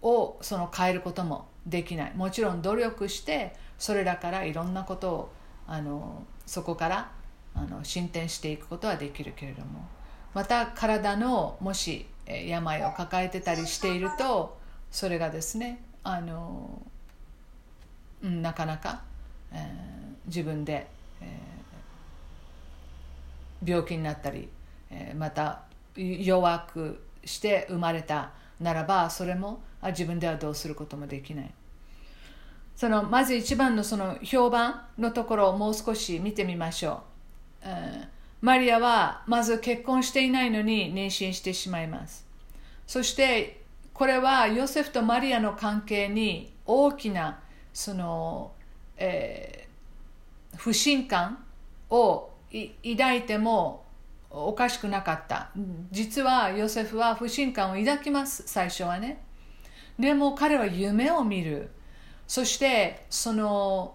[0.00, 2.14] をその変えることもできない。
[2.14, 5.32] もちろん努力してそれらからいろんなことを
[5.66, 7.10] あのそこから
[7.54, 9.86] あの進展していくことはできるけれども。
[10.34, 14.58] また体のもし病を抱えてたりしていると
[14.90, 16.82] それがですねあの、
[18.22, 19.02] うん、なかなか、
[20.26, 20.86] 自分で、
[21.20, 21.28] えー
[23.64, 24.48] 病気になったり、
[24.90, 25.62] えーまた
[25.96, 28.30] 弱くして生まれた
[28.60, 31.50] ならばそれも自分ではどうすることもできない。
[32.76, 38.08] そのまず一番のその評判のところをもう少し見てみましょう、えー
[38.40, 42.24] マリアはまず結婚していないのに妊娠してしまいます。
[42.86, 47.40] そしてこれはヨセフとマリアの関係に大きな
[47.72, 48.52] その、
[48.98, 49.68] えー
[50.58, 51.38] 不信感
[51.88, 53.84] を抱いても
[54.30, 55.50] おかしくなかった。
[55.90, 59.22] 実はヨセフは不信感を抱きます最初はね。
[59.98, 61.70] でも彼は夢を見る。
[62.26, 63.94] そしてその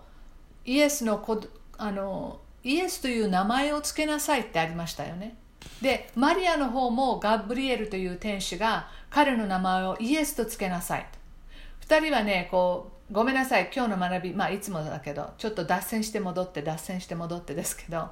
[0.65, 1.39] イエスの子
[1.77, 5.35] あのイエスという名前を付けなさいってありましたよね。
[5.81, 11.95] でマリアの方もガブリエルという天使が彼の名前をイエスと付けなさいと。
[11.95, 18.09] 2人はねこうごめんなさい今日の学びまあいつもだけどちょっと脱線して戻って脱線して戻ってですけど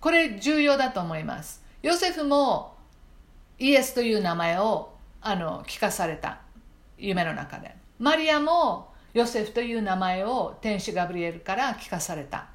[0.00, 1.62] これ重要だと思います。
[1.82, 2.74] ヨセフも
[3.58, 6.40] イエスという名前をあの聞かされた。
[6.96, 7.76] 夢の中で。
[7.98, 12.48] マリアもヨセフという名前を天使ガブリエルから聞かされた。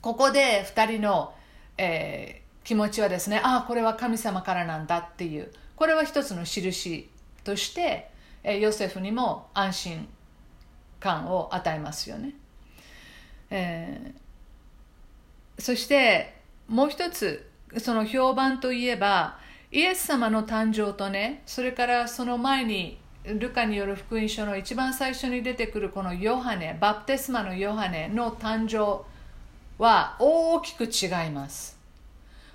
[0.00, 1.34] ここで2人の、
[1.78, 5.52] えー気持ちはですねああこれは神様からなんだっていう。
[5.76, 7.10] これは一つの印
[7.44, 8.08] として、
[8.44, 10.08] えーヨセフにも安心
[11.02, 12.34] 感を与えますよね、
[13.50, 14.22] えー
[15.58, 16.34] そして
[16.66, 19.38] もう一つその評判といえば
[19.70, 29.04] イエス様の誕生とねそれからその前にルカによる福音書の一番最初に出てくるこのヨハネバプテスマのヨハネの誕生
[29.78, 31.78] は大きく違います。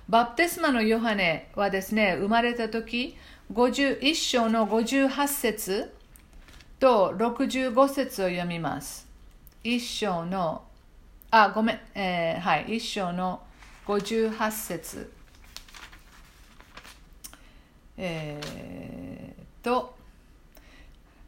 [0.08, 3.16] バプテスマのヨハネはですね生まれた時
[3.52, 5.94] 51章の58節
[6.78, 9.08] と65節を読みます。
[9.64, 10.62] 1章の
[11.30, 12.66] あごめん、えーはい。
[12.66, 13.42] 1章の
[13.86, 15.12] 58節。
[17.96, 19.96] えー、と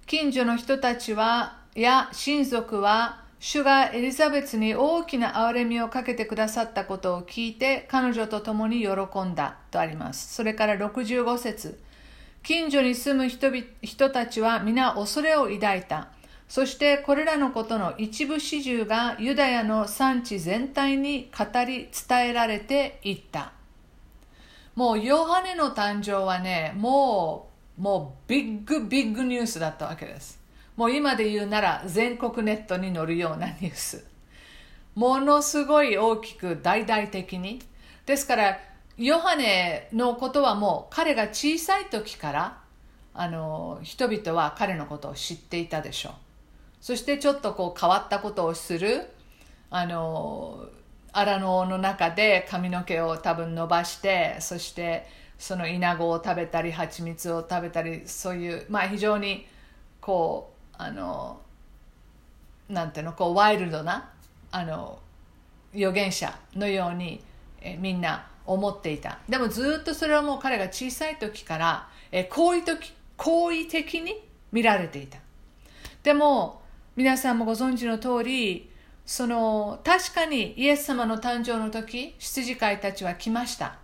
[0.06, 10.32] 近所の人たちはや親族は主がエリザベスに大きな憐れみをかけてくださったことを聞いて彼女と共に喜んだとあります。
[10.32, 11.89] それから65節。
[12.42, 16.08] 近所に住む人々人たちは皆恐れを抱いた。
[16.48, 23.52] そしてこれらのことの一部始終がユダヤの産地全体に語り伝えられていった。
[24.74, 30.40] もうヨハネの誕生はねもうもうビッグビッグニュースだったわけです。
[30.76, 34.04] もう今で言うなら全国ネットに載るようなニュース。
[34.94, 37.60] ものすごい大きく大々的に。
[38.06, 38.58] ですから
[39.00, 42.58] ヨハネのことはもう彼が小さい時から
[43.14, 46.12] あの人々は彼のことを知っていたでしょう。
[46.82, 49.08] そしてちょっとこう変わったことをする
[49.70, 50.66] あの
[51.12, 55.06] 荒野の中で髪の毛を多分伸ばしてそして
[55.38, 59.46] そのイナゴを食べたり蜂蜜を食べたりそういうまあ非常に
[60.02, 61.40] こうあの
[62.68, 64.10] なんていうのこうワイルドな
[64.50, 64.98] あの
[65.74, 67.22] 預言者のように
[67.62, 69.18] えみんな思っていた。
[69.28, 74.16] でもずっとそれはもう彼が小さい時からえ好意的好意的に
[74.52, 75.18] 見られていた。
[76.02, 76.62] でも
[76.96, 78.70] 皆さんもご存知の通り
[79.06, 83.78] その確かにイエス様の誕生の時羊飼いたちは来ました。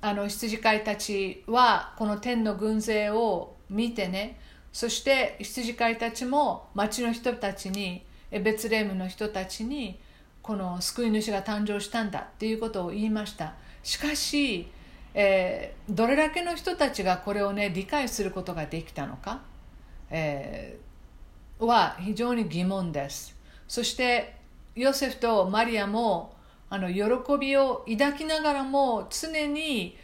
[0.00, 4.38] あの羊飼いたちはこの天の軍勢を見てね
[4.72, 10.00] そして羊飼いたちも町の人たちにえベツレームの人たちに
[10.42, 13.54] この救い主が誕生したんだっていうことを言いました。
[13.82, 14.70] しかし、
[15.14, 19.40] えーどれだけの人たちがこれをね理解することができたのか、
[20.10, 23.36] えーは非常に疑問です。
[23.68, 24.34] そして
[24.74, 26.34] ヨセフとマリアも
[26.70, 27.02] あの喜
[27.38, 29.96] びを抱きながらも常に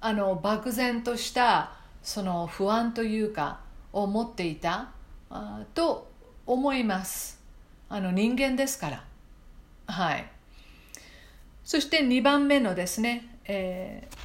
[0.00, 1.72] あの漠然とした
[2.02, 3.60] その不安というか
[3.92, 4.90] を持っていた
[5.28, 6.10] あと
[6.46, 7.42] 思います。
[7.88, 9.04] あの人間ですから。
[9.86, 10.26] はい。
[11.64, 14.16] そして2番目のですね、えー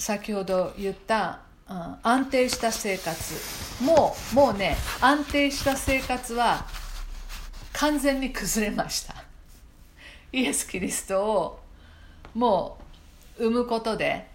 [0.00, 3.34] 先ほど言ったあ安定した生活
[3.84, 6.64] もうもうね安定した生活は
[7.72, 9.14] 完全に崩れました。
[10.32, 11.60] イエス・キリストを
[12.34, 12.78] も
[13.38, 14.28] う産むことで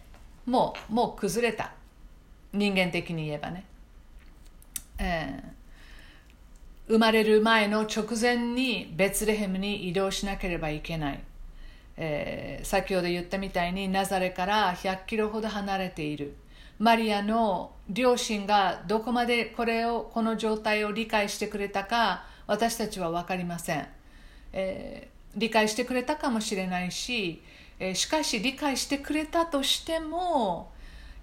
[0.46, 1.72] もうもう崩れた。
[2.52, 3.66] 人間的に言えばね、
[5.00, 5.63] えー
[6.88, 11.24] 生まれる前の直前にベツレヘムに移動しなければいけない、
[11.98, 16.36] えー先ほど言ったみたいにナザレから100キロほど離れている。
[16.80, 23.88] マリアの両親がどこまでこれをこの状態を理解してくれたか私たちは分かりません、
[24.54, 27.42] えー理解してくれたかもしれないし、
[27.80, 30.72] えーしかし理解してくれたとしても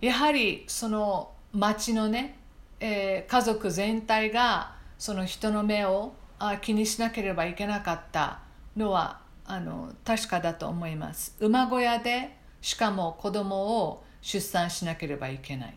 [0.00, 2.36] やはりその町のね、
[2.80, 8.40] えー家族全体がその人の目をあ気にしなければいけなかった
[8.76, 11.34] のはあの確かだと思います。
[11.40, 15.74] 馬小屋でしかも子供を出産しなければいけない、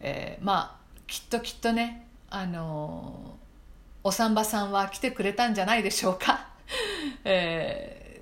[0.00, 3.38] えーまあきっときっとねあの
[4.04, 6.48] お産婆さんは来てくれたんじゃないでしょうか、
[7.24, 8.20] え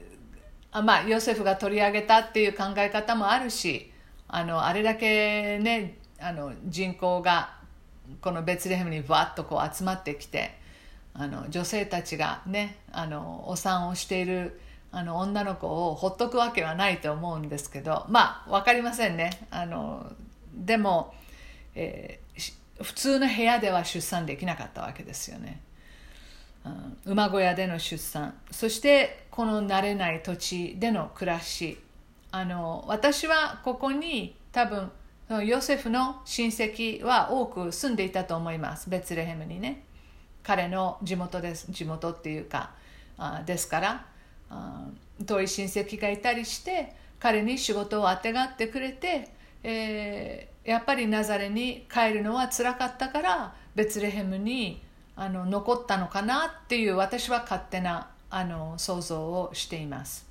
[0.72, 3.92] ーあまあヨセフが取り上げたっていう考え方もあるし
[4.28, 7.59] あのあれだけねあの人口が
[8.20, 10.58] このベツレヘムにわっとこう集まってきて
[11.14, 14.60] あの女性たちがねあのお産をしている
[14.92, 19.46] あの女の子をほっとくわけはないと思うんですけどまあ分かりませんね。
[19.50, 20.12] あの
[20.54, 21.14] でも、
[21.74, 22.30] えー
[22.82, 25.60] 普通の部屋では出産できなかったわけですよね。
[26.64, 28.34] うん馬小屋での出産。
[28.50, 31.78] そしてこの慣れない土地での暮らし。
[32.32, 34.90] あの私はここに多分
[35.44, 38.90] ヨセフの親戚は多く住んでいたと思います。
[38.90, 39.84] ベツレヘムにね。
[40.42, 41.70] 彼の地元です。
[41.70, 42.70] 地元っていうか
[43.16, 44.06] あですから
[44.48, 44.86] あ
[45.24, 49.30] 遠い親戚がいたりして彼に仕事をあてがってくれて、
[49.62, 54.82] えーやっぱりナザレに帰るのは辛かったからベツレヘムに
[55.16, 60.26] あの残ったのかなっていう私は勝手なあの想像をしています。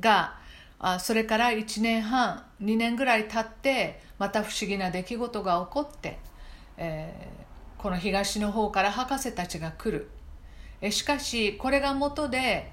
[0.00, 0.37] が
[0.80, 6.18] あそれから1年半2年ぐらい経ってまた不思議な出来事が起こって、
[6.76, 7.48] えー
[7.78, 10.10] この東の方から博士たちが来る。
[10.80, 12.72] えしかしこれが元で、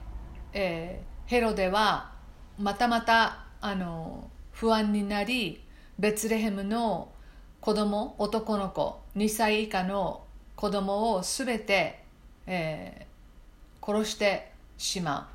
[0.53, 2.11] えーヘロデは
[2.59, 5.63] またまたあの不安になり
[5.99, 7.11] ベツレヘムの
[7.61, 10.23] 子供男の子2歳以下の
[10.55, 12.03] 子供を全て、
[12.47, 15.34] えー殺してしまう。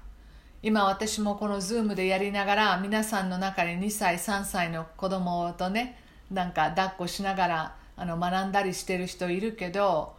[0.63, 5.99] 今私もこの Zoom でやりながら皆さんの中に2歳3歳の子供とね
[6.31, 10.15] なんか抱っこしながらあの学んだりしてる人いるけど、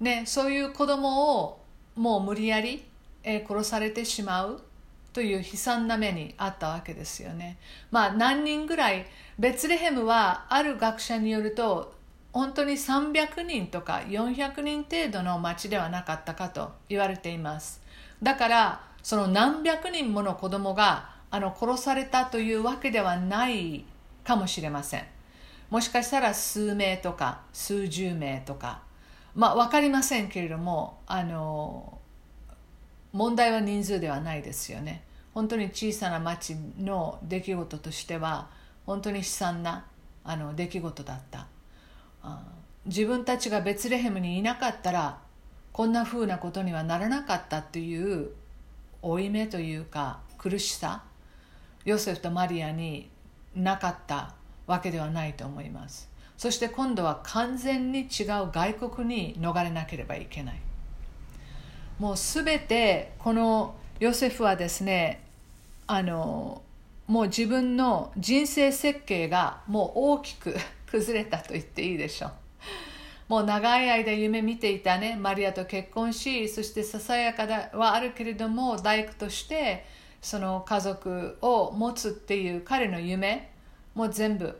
[0.00, 1.60] ね、そういう子供を
[1.94, 2.84] もう無理やり、
[3.24, 4.62] え殺されてしまう
[5.12, 7.58] という悲惨な目にあったわけですよね。
[7.90, 9.06] まあ何人ぐらい
[9.36, 11.92] ベツレヘムはある学者によると
[12.32, 17.80] 本当に300人とか400人程度の町ではなかったかと言われています
[18.22, 23.86] だからその何百人もの子供があの殺されたというわけではない
[24.22, 25.04] かもしれません。
[25.70, 28.82] もしかしたら数名とか数十名とか。
[29.34, 31.98] まあ分かりませんけれどもあの
[33.12, 35.04] 問題は人数ではないですよね。
[35.32, 38.50] 本当に小さな町の出来事としては
[38.84, 39.86] 本当に悲惨な
[40.22, 41.46] あの出来事だった。
[42.84, 45.18] 自分たちがベツレヘムにいなかったら
[45.72, 48.32] こんなふうなことにはならなかったっていう
[49.02, 51.02] 負い目というか苦しさ
[51.84, 53.08] ヨセフとマリアに
[53.54, 54.34] なかった
[54.66, 56.08] わけではないと思います。
[56.36, 60.60] そして今度は完全に違う外国に逃れなければいけない。
[61.98, 65.24] もうすべてこのヨセフはですね
[65.86, 66.62] あの
[67.08, 70.54] もう自分の人生設計がもう大きく
[70.86, 72.32] 崩れたと言っていいでしょう。
[73.28, 79.84] もう長い間夢見ていたねマリアと結婚しそしてささやかではあるけれども大工として
[80.22, 83.52] その家族を持つっていう彼の夢
[83.94, 84.58] もう全部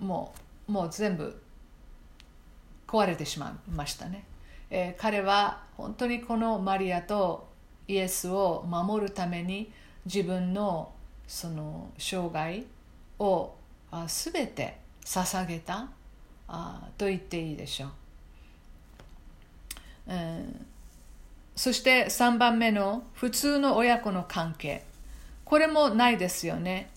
[0.00, 0.34] も
[0.68, 1.38] うもう全部
[2.86, 4.24] 壊れてしまいましたね、
[4.70, 7.48] えー彼は本当にこのマリアと
[7.88, 9.72] イエスを守るために
[10.04, 10.92] 自分の
[11.26, 12.62] その生涯
[13.18, 13.54] を
[13.90, 15.88] あ全て捧げた。
[16.54, 17.86] あと言っていいでしょ
[20.06, 20.66] う、うん。
[21.56, 24.84] そして3番目の普通の親子の関係。
[25.44, 26.90] これもないですよね。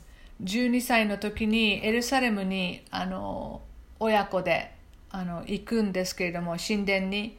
[0.44, 3.62] 12歳の時にエルサレムにあの
[4.00, 4.74] 親子で
[5.10, 7.38] あの行くんですけれども神殿に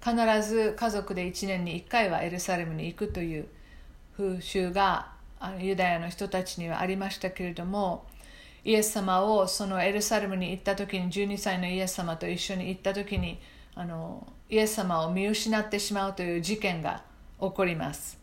[0.00, 0.14] 必
[0.48, 3.48] ず家族で1年に1回はエルサレムに行くという
[4.16, 5.10] 風習が
[5.58, 8.04] ユダヤの人たちにはありましたけれども
[8.64, 13.40] イエス様をそのエルサレムに行った時に12歳のイエス様と一緒に行った時に
[13.74, 17.02] あのイエス様を見失ってしまうという事件が
[17.40, 18.18] 起こります。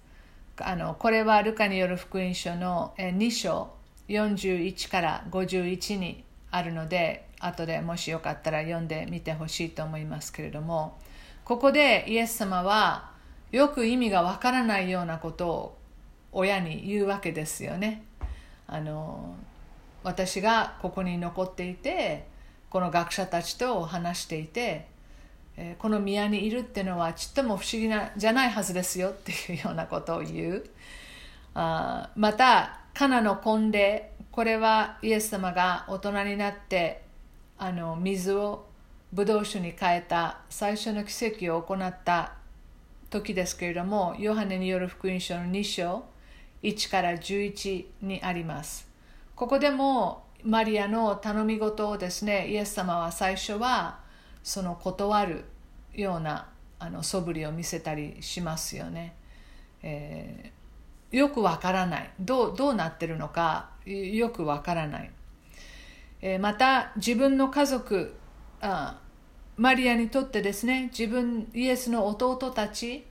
[0.62, 3.70] あのこれはルカによる福音書の2章
[4.10, 10.98] 41から51にあるので後でもしよかったら読んでみてほしいと思いますけれども
[11.46, 13.12] ここでイエス様は
[13.52, 15.78] よく意味がわからないようなことを
[16.32, 18.04] 親に言うわけですよね。
[18.68, 19.36] あの
[20.04, 22.28] 私がここに残っていて
[22.70, 24.88] この学者たちと話していて
[25.80, 30.66] この宮にいるっていうのはちっとも不思議なじゃないはずですよっていうようなことを言う。
[31.56, 37.04] あまたカナの婚礼これはイエス様が大人になって
[37.58, 38.68] あの水を
[39.12, 42.34] ブドウ酒に変えた最初の奇跡を行った
[43.10, 46.06] 時ですけれどもヨハネによる福音書の2章
[46.62, 48.89] 1から11にあります。
[49.40, 54.02] ここでもマリアの頼み事をですねイエス様は最初は
[54.44, 55.46] その断る
[55.94, 59.16] ようなあの素振りを見せたりしますよね、
[59.82, 62.12] えー、よくわからない。
[62.20, 65.12] どうどうなってるのかよくわからない、
[66.22, 68.18] えー、また自分の家族
[68.60, 69.00] あ
[69.56, 73.06] マリアにとってですね自分イエスの弟たち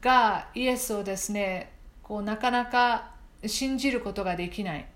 [0.00, 3.10] がイエスをですねこうなかなか
[3.44, 4.86] 信じることができない、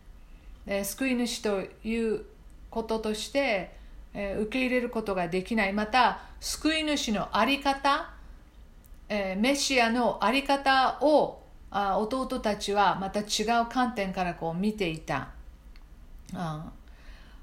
[0.67, 2.25] え、救い主という
[2.71, 3.75] こととして
[4.15, 5.73] え受け入れることができない。
[5.73, 8.11] また救い主の在り方、
[9.09, 15.31] えメシアの在り方をあ弟たちはまた違う観点からこう見ていた
[16.33, 16.71] あ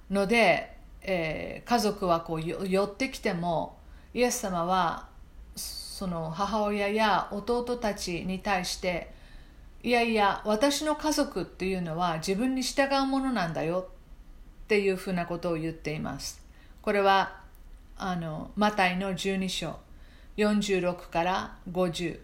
[0.09, 3.77] ので、え、家族はこう寄ってきても
[4.13, 5.07] イエス様は
[5.55, 9.13] その母親や弟たちに対して
[9.83, 13.87] いやいや私の家族っていうのは自分に従うものなんだよ
[14.63, 16.41] っていうふうなことを言っています。
[16.81, 17.41] これは
[17.97, 19.75] あのマタイの12章
[20.37, 22.19] 46から50、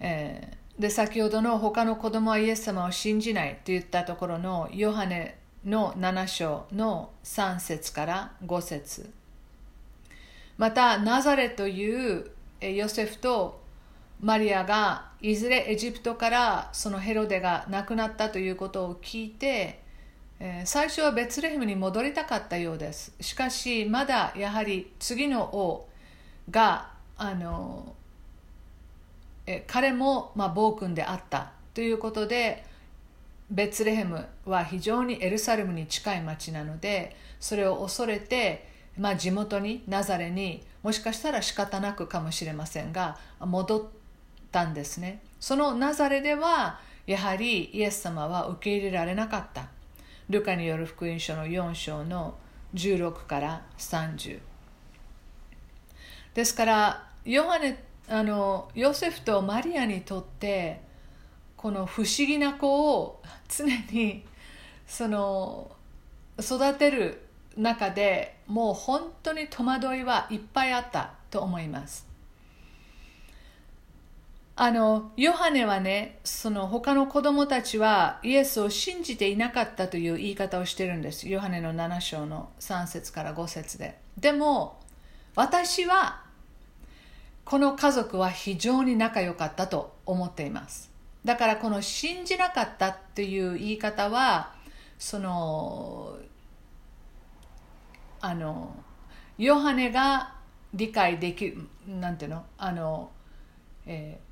[0.00, 9.10] えー、で先ほどの他の子供はイエス様を信じないと言ったところのヨハネの7章の3節から5節。
[10.58, 12.30] またナザレという
[12.60, 13.60] ヨセフと
[14.20, 19.80] マリアがいずれエジプトからそのヘロデが亡くなったということを聞いて、
[20.64, 23.12] 最初はベツレヘムに戻りたかったようです。
[23.20, 25.88] しかしまだやはり次の王
[26.50, 27.94] があの、
[29.66, 32.64] 彼も、まあ、暴君であったということで
[33.48, 38.66] ベツレヘムは非常にエルサレムに近い町なのでそれを恐れて、
[38.98, 44.05] まあ、地元にナザレにもしかしたら仕方なくかもしれませんが戻って
[44.50, 45.22] たんですね。
[45.40, 49.68] そのナザレではやはりイエス様は受け入れられなかった。
[50.28, 52.34] ルカによる福音書の4章の
[52.74, 54.40] 16から30
[56.34, 60.80] ですからヨハネあのヨセフとマリアにとって
[61.56, 64.24] この不思議な子を常に
[64.86, 65.70] その
[66.38, 67.22] 育てる
[67.56, 72.05] 中でもう本当に戸惑いはいっぱいあったと思います。
[74.58, 81.28] あのヨハネはねその他の子供たちはイエスを信じていなかったという言い方をしてるんです。
[81.28, 83.98] ヨハネの7章の3節から5節で。
[84.16, 84.80] でも
[85.34, 86.22] 私は
[87.44, 90.90] この家族は非常に仲良かったと思っています。
[91.22, 94.54] だからこの信じなかったっていう言い方は
[94.98, 96.16] その
[98.22, 98.74] あの
[99.36, 100.32] ヨハネが
[100.72, 102.46] 理解できるなんていうの？
[102.56, 103.10] あの、
[103.84, 104.25] えー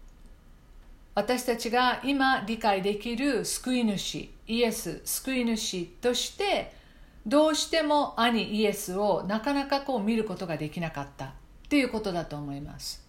[1.14, 6.72] 私たちが今理解できる救い主イエス救い主として
[7.26, 11.26] どうしても兄イエスをなかなかこう見ることができなかった。
[11.64, 13.04] っていうことだと思います。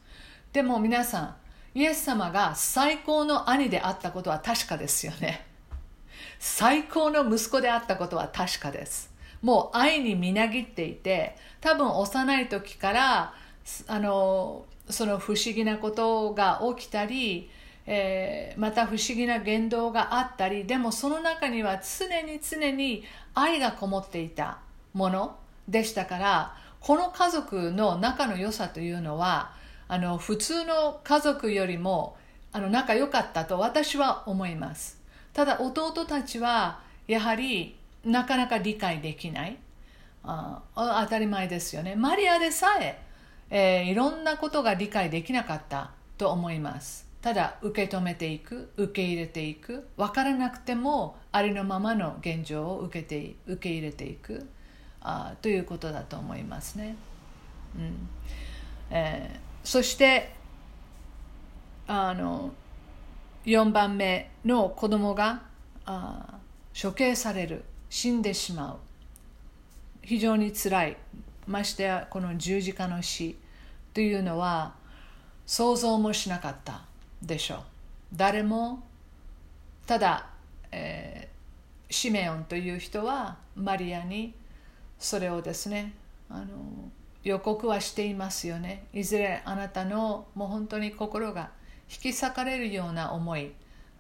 [0.53, 1.36] でも皆さん
[1.78, 5.45] イエス様が最高の兄であったことは確かですよね。
[6.39, 9.14] 最高の息子であったことは確かです。
[9.41, 13.34] もう愛にみなぎっていて多分幼い時から
[13.88, 17.49] あのその不思議なことが起きたり
[17.88, 23.04] えー、また不思議な言動があったりでもその中には常に常に
[23.36, 24.60] 愛がこもっていた
[24.94, 29.52] ものでしたからこの家族の仲の良さというのは
[29.88, 32.18] あの普通の家族よりも
[32.52, 35.02] あの仲良かったと私は思います。
[35.34, 39.58] ただ弟たちはやはりなかなか理解できない。
[40.24, 41.96] あ当たり前ですよね。
[41.96, 43.02] マリアでさえ
[43.50, 47.05] えー、いろんなことが理解できなかったと思います。
[47.26, 49.88] ただ受け止めていく受け入れていく。
[49.97, 54.47] 分からなくてもありのままの現状を受けて受け入れていく。
[55.01, 56.95] あということだと思いますね。
[57.76, 58.07] うん。
[58.91, 60.36] えー、そして
[61.88, 62.51] あの
[63.47, 65.41] 4番目の子供が
[65.84, 66.38] あ
[66.80, 67.63] 処刑される。
[67.89, 68.78] 死んでしまう。
[70.03, 70.95] 非常につらい。
[71.47, 73.36] ましてやこの十字架の死
[73.95, 74.76] というのは
[75.47, 76.86] 想像もしなかった。
[77.26, 77.59] でしょう。
[78.13, 78.84] 誰も
[79.88, 80.28] ただ、
[80.71, 84.34] えー、シメオンという人はマリアに
[84.99, 85.93] それをですね
[86.30, 86.45] あの
[87.23, 88.86] 予告はしていますよね。
[88.93, 91.49] いずれあなたのもう本当に心が
[91.91, 93.51] 引き裂かれるような思い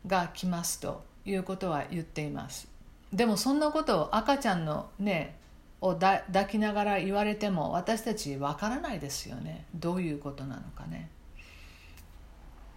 [0.07, 2.67] が来ますということは言っています。
[3.11, 5.37] でもそんなことを赤ちゃんのね
[5.81, 9.65] を抱きながら言われても私たちわからないですよね。
[9.75, 11.09] どういうことなのかね、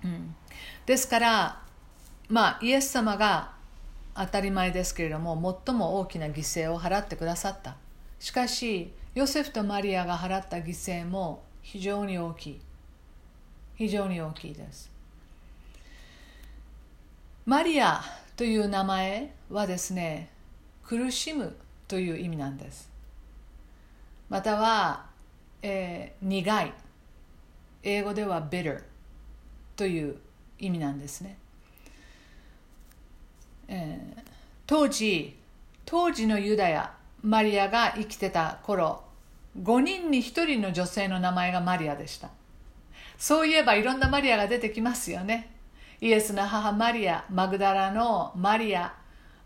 [0.04, 0.34] うん、
[0.86, 1.62] ですから
[2.28, 3.52] まあイエス様が
[4.14, 7.76] 当たり前ですけれども最も大きな犠牲を払ってくださった。
[8.18, 12.60] しかしヨセフとマリアが払った犠牲も非常に大きい。
[13.76, 14.90] 非常に大きいです。
[17.46, 18.02] マリア
[18.36, 20.30] という名前はですね
[20.84, 22.90] 苦しむという意味なんです。
[24.28, 25.06] または、
[25.62, 26.72] えー、苦い。
[27.84, 28.82] 英語では bitter
[29.78, 30.16] という
[30.58, 31.38] 意味なんですね、
[33.68, 34.22] えー、
[34.66, 35.36] 当時
[35.84, 39.04] 当時のユダヤマリアが生きてた頃
[39.62, 42.28] 5人に1人の女性の名前がマリアでした。
[43.16, 45.54] そういえばいろんなマリアが出てきますよね。
[46.00, 48.94] イエスの母マリアマグダラのマリア、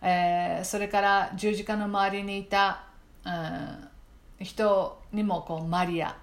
[0.01, 2.85] えー、それから十字架の周りにいた、
[3.25, 6.17] うん、人にもこうマリア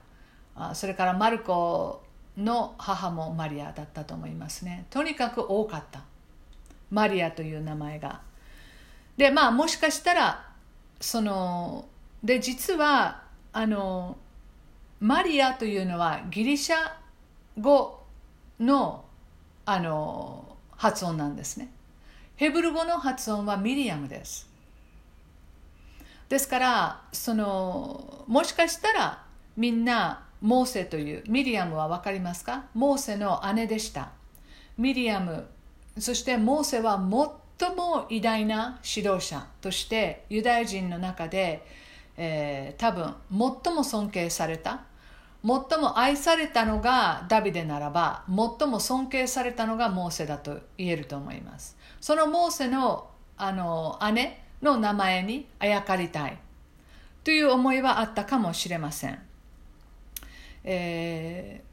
[0.74, 2.04] それからマルコ
[2.40, 4.86] の母もマリアだったと思いますね。
[4.90, 6.02] とにかく多かった。
[6.90, 8.22] マリアという名前が。
[9.18, 10.48] でまあもしかしたら
[11.00, 11.88] その
[12.24, 14.18] で実はあの
[15.00, 16.78] マリアというのはギリシャ
[17.60, 18.04] 語
[18.60, 19.06] の
[19.66, 21.72] あの発音なんですね。
[22.36, 24.50] ヘブル語の発音はミリアムです。
[26.30, 29.24] ですからそのもしかしたら
[29.58, 32.66] みんなモーセというミリアムは分かりますか？
[32.74, 34.12] モーセの姉でした。
[34.78, 35.48] ミリアム
[35.98, 36.98] そしてモーセは
[37.60, 41.66] 最も偉大な指導者としてユダヤ人の中で、
[42.16, 43.14] えー、多分
[43.64, 44.82] 最も尊敬された。
[45.42, 51.78] 最も愛されたのがダビデならば最も尊敬されたのがモーセだと言えると思います。
[52.02, 56.38] そのモーセのあの姉の名前にあやかりたい
[57.24, 59.20] という思いはあったかもしれません、
[60.64, 61.64] え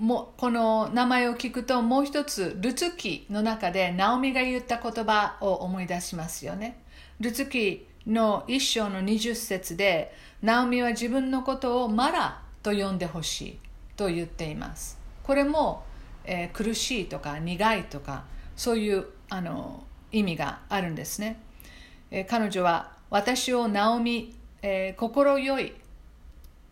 [0.00, 6.82] ー、もこの名前を聞くともう一つルツキの中でナオミが言った言葉を思い出しますよね。
[7.20, 13.58] ルツキの一章の20節でナオミは自分のことをマラと呼んでほしい
[13.96, 14.98] と言っています。
[15.22, 15.84] これも、
[16.24, 18.24] えー、苦しいとか苦いとか
[18.56, 21.40] そういうあの意味があるんですね、
[22.10, 25.72] えー、彼女は私をナオミ、えー、心よい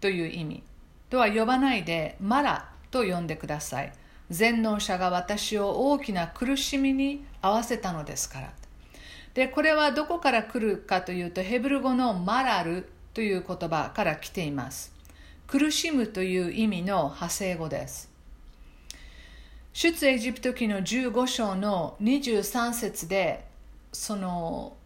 [0.03, 0.63] という意味。
[1.09, 3.93] とは呼ばないでマラと呼んでください。
[4.29, 8.53] 全能者が私を大きな苦しみに合わせたのですから。
[9.35, 14.93] でこれはどこから来るかというとヘブル語のマラルという言葉から来ています。
[15.47, 18.11] 苦しむという意味の派生語です。
[19.73, 23.45] 出エジプト記の15章の23節で
[23.93, 24.77] その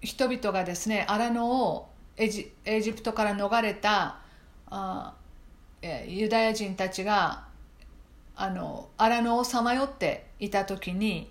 [0.00, 4.21] 人々がですね荒野をエジエジプトから逃れた
[4.74, 5.12] あ
[6.08, 7.44] ユダヤ人たちが
[8.34, 11.30] あの荒野をさまよっていた時に、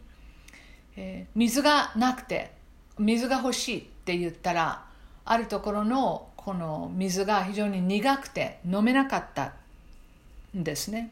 [0.95, 2.51] えー、水がなくて
[2.99, 4.85] 水が欲しいって言ったら
[5.25, 9.53] あるところのこの水が非常に苦くて飲めなかった
[10.55, 11.11] んですね。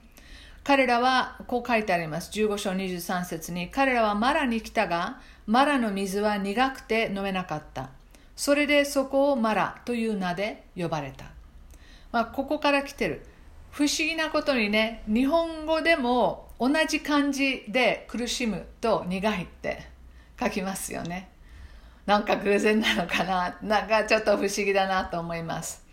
[0.63, 2.30] 彼らはこう書いてあります。
[2.32, 7.89] 15章23節に彼らはマラに来たがマラの水は苦くて飲めなかった。
[8.36, 11.25] それでそこをマラという名で呼ばれた、
[12.12, 13.26] まあ、ここから来てる。
[13.72, 19.86] 不思議なことにね日本語でも同じ漢字で苦しむと苦いって
[20.39, 21.30] 書きますよね。
[22.05, 23.57] なんか偶然なのかな。
[23.62, 25.86] なんかちょっと不思議だなと思います、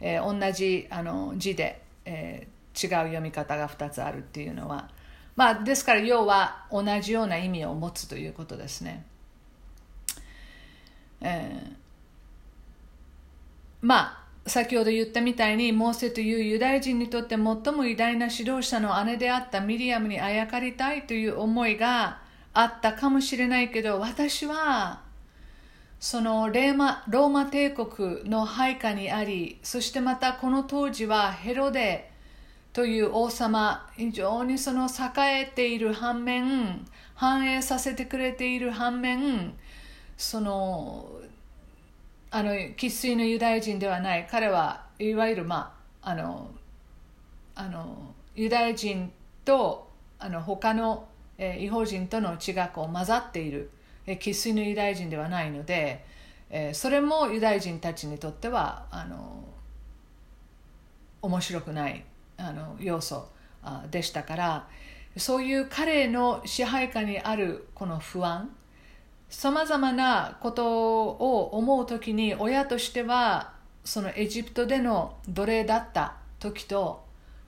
[0.00, 4.90] えー、同じあの字で、えー違う読み方が2つあるっていうのは。
[5.36, 9.06] まあですから要は同じような意味を持つということですね。
[11.20, 11.72] えー、
[13.80, 22.18] まあ先ほど言ったみたいにモーセというユダヤ人にとって最も偉大な指導者の姉であったミリアムにあやかりたいという思いが
[22.52, 25.00] あったかもしれないけど私は
[25.98, 32.10] そのレーマローマ帝国の配下にありそしてまたこの当時はヘロデ
[32.74, 36.84] という王様非常にその栄えている反面
[37.14, 39.54] 繁栄させてくれている反面
[40.18, 41.08] その
[42.34, 44.26] あの生粋のユダヤ人ではない。
[44.28, 45.72] 彼はいわゆるま
[46.02, 46.50] ああの
[47.54, 49.12] あのユダヤ人
[49.44, 51.06] とあの他の、
[51.38, 53.70] えー、違法人との血がこう混ざっている
[54.04, 56.04] 生粋、のユダヤ人ではないので、
[56.50, 59.44] えー、それもユダヤ人たちにとってはあの
[61.22, 62.04] 面白くない
[62.36, 63.28] あの要素
[63.62, 64.68] あでしたから
[65.16, 68.50] そういう彼の支配下にあるこの不安
[69.28, 73.52] さまざまなことを思う時に親としては
[73.84, 77.04] そのエジプトでの奴隷だった時と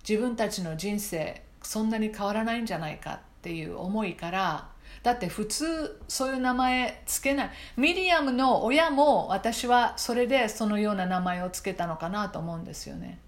[0.07, 4.69] 自分たちの人生そんなに変わらないんじゃないかっていう思いから
[5.03, 7.51] だって普通そういう名前つけない。
[7.77, 13.21] ミリアムの親も私はそれでそのような名前をつけたのかなと思うんですよね。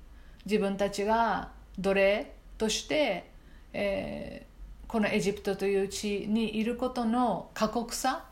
[0.45, 3.31] 自分たちが奴隷として、
[3.73, 8.25] えー、このエジプトという地にいることの過酷さ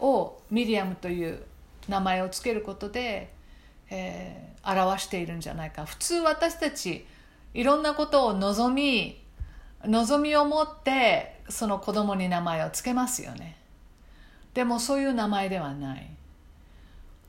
[0.00, 1.42] をミリアムという
[1.88, 3.32] 名前をつけることで、
[3.90, 5.84] えー、表しているんじゃないか。
[5.84, 7.06] 普通私たち
[7.54, 9.20] いろんなことを望み
[9.84, 13.56] 望みを持ってその子供に名前をつけますよね。
[14.54, 16.10] でもそういう名前ではない。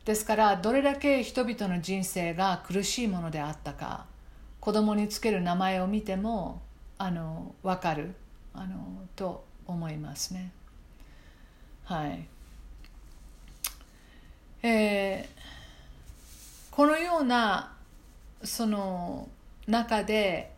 [0.05, 4.05] ですからどれだけ人々の人生が苦しいものであったか
[4.59, 6.61] 子供につける名前を見ても
[6.97, 8.15] あの分かる
[8.53, 10.51] あのと思いますね。
[11.84, 12.28] はい。
[14.64, 17.74] えー、このような
[18.43, 19.28] その
[19.68, 20.51] 中で、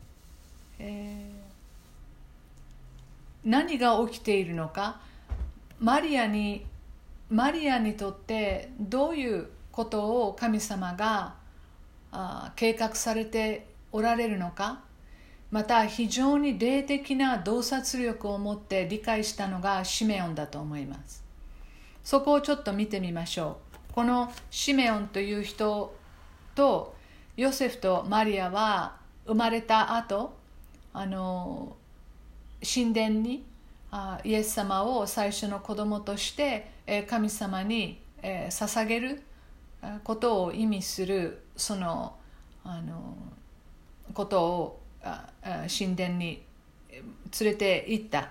[0.80, 4.99] えー、何が起きているのか
[5.80, 6.66] マリアに
[7.30, 11.36] マリアにとってどういうことを神様が
[12.12, 14.82] あ計画されておられるのか
[15.54, 21.24] また非常に霊的な洞察力を持って理解したのがシメオンだと思います。
[22.04, 23.62] そこをちょっと見てみましょう。
[23.94, 25.96] このシメオンという人
[26.56, 26.96] と
[27.38, 28.96] ヨセフとマリアは
[29.28, 30.34] 生まれた後
[30.94, 31.76] あの
[32.62, 33.46] 神殿に
[33.91, 36.72] あイエス様を最初の子供として
[37.08, 39.22] 神様に捧げる
[40.04, 42.16] ことを意味するその
[42.64, 43.16] あの
[44.16, 44.82] ことを
[45.80, 46.41] 神殿に
[46.89, 48.30] 連れて行った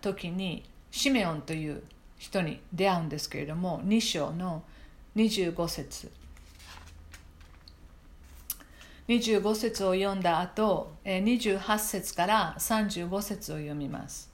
[0.00, 1.84] 時にシメオンという
[2.18, 4.64] 人に出会うんですけれども2章の
[5.16, 6.12] 「25節。
[9.08, 14.30] 25節を読んだ後28節から35節を読みます。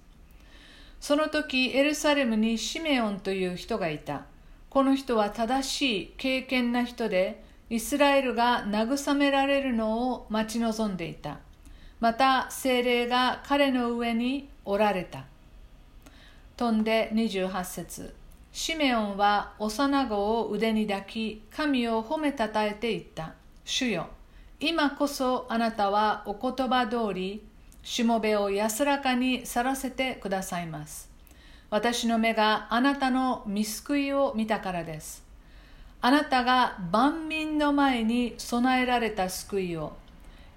[1.01, 4.25] その時エルサレムにシメオンという人がいた。
[4.71, 11.39] この人は正しい敬虔な人でイスラエルが慰められるのを待ち望んでいた。
[12.01, 15.27] また精霊が彼の上におられた。
[16.57, 18.22] 飛んで28節。
[18.53, 23.33] シメオンは幼子を腕に抱き、神を褒めたたえて言った。
[23.65, 24.09] 主よ、
[24.61, 27.43] 今こそあなたはお言葉通り、
[27.83, 31.09] しもべを安らかに去らせてくださいます。
[31.71, 35.25] 私の目があなたの見救いを見たからです。
[36.03, 39.95] あなたが万民の前に備えられた救いを、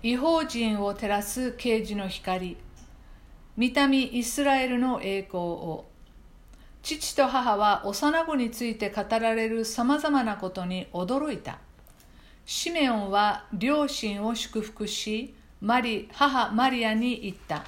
[0.03, 2.57] 違法人を照らす啓示の光、
[3.55, 5.85] 見た目イスラエルの栄光を、
[6.85, 11.57] 父と母は幼子について語られるさまざまなことに驚いた。
[12.45, 17.65] シメオンは両親を祝福し、マリ母マリアに言った。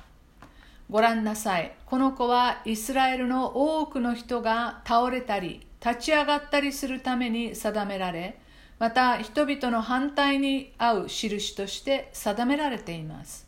[0.88, 1.74] ご覧なさい。
[1.88, 8.38] この子はイスラエルの多くの人が倒れたり、立ち上がったりするために定められ、
[8.78, 13.47] また人々の反対に合う印として定められています。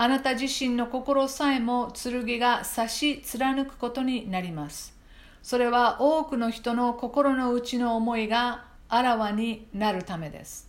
[0.00, 4.96] あなた自身の心さえも剣が刺し貫くことになります。
[5.42, 10.68] それは多くの人の心の内の思いがあらわになるためです。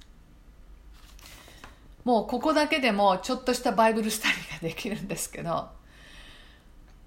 [2.03, 5.69] もうここだけでもちょっとしたバイブルスタディができるんですけど、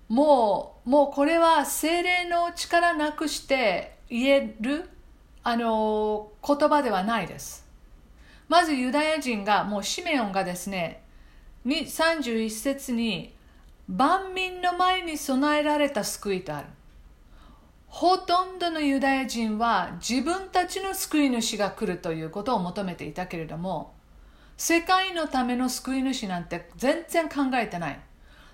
[0.09, 4.89] もう、もうこれは精霊の力なくして言える
[5.43, 7.67] あの言葉ではないです。
[8.49, 11.02] まずユダヤ人が、もうシメオンがですね、
[11.65, 13.35] に31節に
[13.89, 16.67] 万民の前に備えられた救いとある。
[17.89, 23.93] ほとんどのユダヤ人は自分たちの救い主が来るということを求めていたけれども
[24.57, 28.01] 世界のための救い主なんて全然考えてない。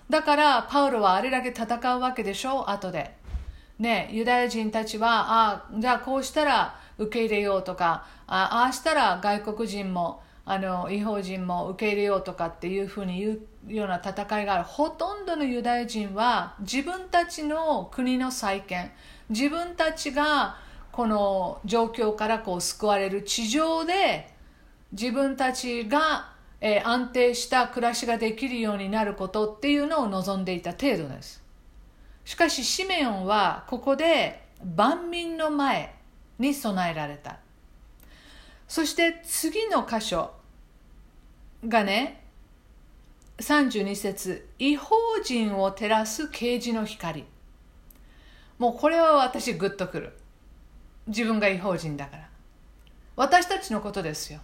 [0.09, 2.69] だからパウロはあれだけ戦うわけでしょ？
[2.69, 3.15] 後で。
[3.77, 10.21] ねユダヤ人たちはああじゃあこうしたら受け入れようとかああしたら外国人も
[10.51, 13.37] あの違法人も受け入れようとかっていうふうに言
[13.67, 14.63] うような戦いがある。
[14.63, 18.89] ほとんどのユダヤ人は自分たちの国の再建
[19.29, 20.57] 自分たちが
[20.91, 24.27] この状況からこう救われる地上で
[24.91, 31.43] 自分たちが、え安定した暮らしができるようになることっていうのを望んでいた程度です。
[32.25, 35.93] しかしシメオンはここで万民の前
[36.39, 37.37] に備えられた。
[38.67, 40.38] そして次の箇所。
[41.67, 42.23] がね
[43.39, 47.25] 32節違法人を照らす啓示の光。
[48.57, 50.13] もうこれは私グッとくる。
[51.07, 52.29] 自分が違法人だから。
[53.15, 54.41] 私たちのことですよ。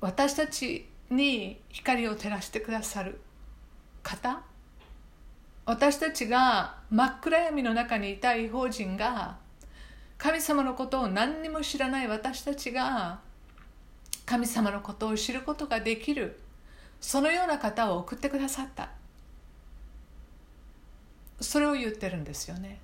[0.00, 3.20] 私たちに光を照らしてくださる
[4.02, 4.42] 方
[5.68, 9.36] 私たちが真っ暗闇の中にいた違法人が
[10.16, 13.20] 神様のことを何にも知らない私たちが
[14.24, 16.40] 神様のことを知ることができる
[17.02, 18.88] そのような方を送ってくださった
[21.38, 22.80] それを言ってるんですよね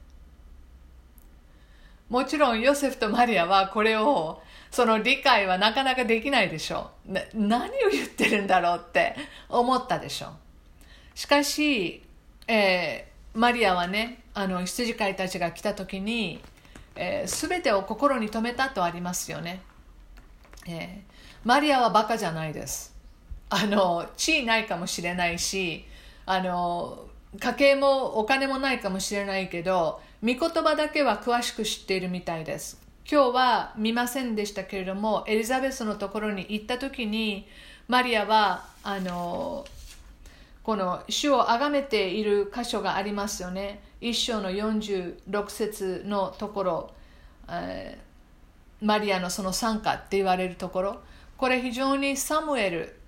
[2.10, 7.18] もちろんヨセフとマリアはこれをその理解はなかなかできないでしょう。
[7.32, 9.16] 何を言ってるんだろうって
[9.48, 10.30] 思ったでしょう。
[11.14, 12.03] しかし、
[12.48, 16.40] えーマリアはね、あの羊飼いたちが来た時に、
[16.94, 19.62] えー、全てを心に留めたとありますよね。
[20.68, 21.14] えー
[21.44, 22.94] マリアはバカじゃないです。
[23.50, 25.84] あの地位ないかもしれないし
[26.26, 27.06] あの
[27.38, 37.46] 家計もお金もないかもしれないけど御言葉だけは詳しく知っているみたいです今日は見ませんでしたけれどもエリザベスのところに行った時に
[37.86, 39.64] マリアはあの
[40.64, 43.82] この主を崇めている箇所がありますよね。
[44.00, 46.90] 一章の46節のところ、
[47.48, 48.04] えー
[48.80, 51.00] マリアのその参加って言われるところ。
[51.38, 53.00] これ非常にサムエル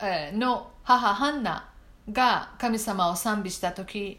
[0.00, 1.68] えの母ハンナ
[2.10, 4.18] が神様を賛美した時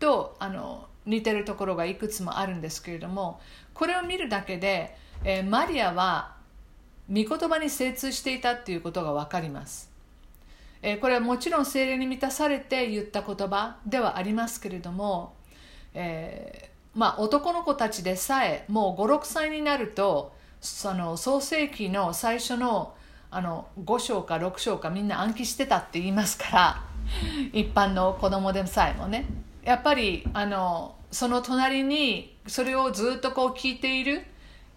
[0.00, 3.40] とあの似てるところがいくつもあるんですけれども
[3.72, 6.34] これを見るだけで、えーマリアは
[7.08, 9.91] 御言葉に精通していたっていうことが分かります、
[10.82, 15.34] えこれはもちろん精霊に満たされて言った言葉ではありますけれども、
[15.94, 22.94] えーまあ、男の子たちでさえもう56歳になるとその創世紀の最初の
[23.34, 26.84] あの5章か6章かみんな暗記してたって言いますから
[27.54, 29.24] 一般の子供でさえもね。
[29.62, 34.26] やっぱりあのその隣にそれをずっとこう聞いている、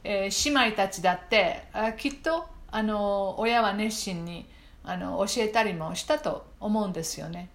[0.06, 4.48] えー姉妹たちだってあきっとあの親は熱心に
[4.86, 7.50] あの教えたりもしたと思うんですよね。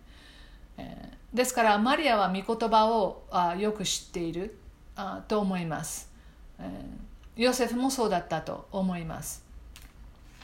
[1.33, 4.59] ですからマリアは御言葉をあよく知っている
[4.97, 6.11] あと思います、
[6.59, 9.43] えーヨセフもそうだったと思います。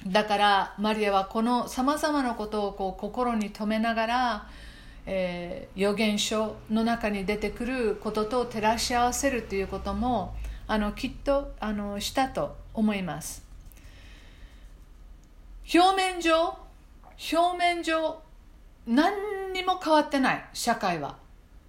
[0.06, 4.48] だからマリアはこのさまざまなことをこう心に留めながら、
[5.04, 10.34] えー預言書の中に出てくることと照らし合わせるということも
[10.66, 13.44] あのきっとあのしたと思います。
[15.74, 16.56] 表面上
[17.32, 18.20] 表面上
[18.86, 21.16] 何にも変わってない社会は。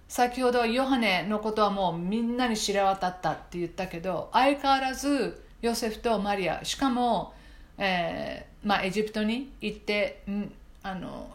[0.08, 6.64] 先ほどヨハネのことはもうみんなに知れ渡ったって言ったけど相変わらずヨセフとマリア。
[6.64, 7.34] しかも、
[7.76, 10.50] えーまあ、エジプトに行ってん
[10.82, 11.30] あの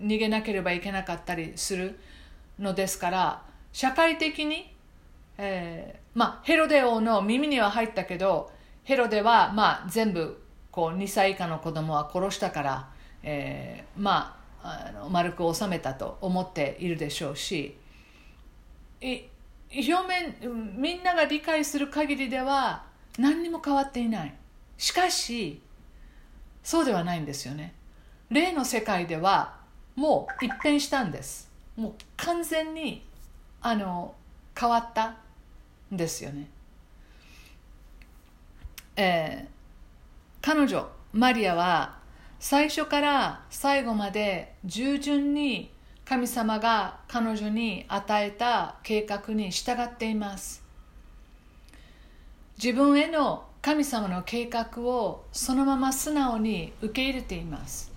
[0.00, 1.98] 逃げなければいけなかったりする
[2.58, 3.42] のですから
[3.72, 4.72] 社会的に、
[5.36, 8.50] えーまあ、ヘロデ王の耳には入ったけど
[8.84, 10.40] ヘロデは、まあ、全部
[10.70, 12.88] こう2歳以下の子供は殺したから、
[13.22, 17.76] えーまああの丸く収めたと思っているでしょうし
[19.00, 20.34] 表面
[20.76, 22.84] みんなが理解する限りでは
[23.18, 24.34] 何にも変わっていない。
[24.78, 25.60] しかし
[26.62, 27.74] そうではないんですよね。
[28.30, 29.56] 霊の世界では
[29.94, 31.50] もう一変したんです。
[31.76, 33.06] もう完全に
[33.60, 34.14] あの
[34.58, 35.16] 変わった
[35.92, 36.48] んですよね。
[38.96, 39.56] えー
[40.42, 41.95] 彼女マリアは
[42.38, 45.70] 最初から最後まで従順に
[46.04, 50.62] 神様が彼女に与えた計画に従っています。
[52.62, 57.92] 自分への神様の計画をそのまま素直に受け入れています。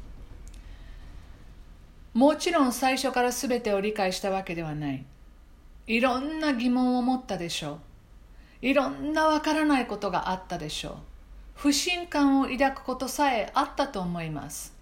[2.14, 5.06] もちろん最初から全てを理解したわけではない。
[5.86, 7.74] いろんな疑問を持ったでしょ
[8.64, 8.66] う。
[8.66, 11.09] いろんなわからないことがあったでしょう。
[11.62, 14.74] 不信感を抱くことさえあったと思います。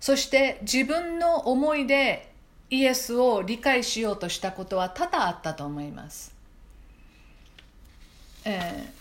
[0.00, 2.32] そして自分の思いで
[2.70, 6.34] イエスを理解しようとしたことは多々あったと思います、
[8.44, 8.92] え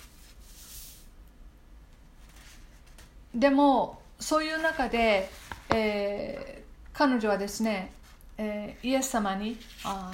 [3.36, 5.30] ー、でもそういう中で、
[5.74, 7.92] えー、彼女はですね、
[8.38, 10.12] えー、イエス様にあ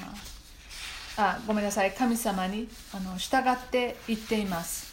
[1.18, 4.91] あごめんなさい神様にあの従って言っています。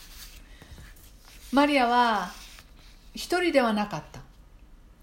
[1.51, 2.30] マリアは
[3.14, 4.20] 一人ではなかった。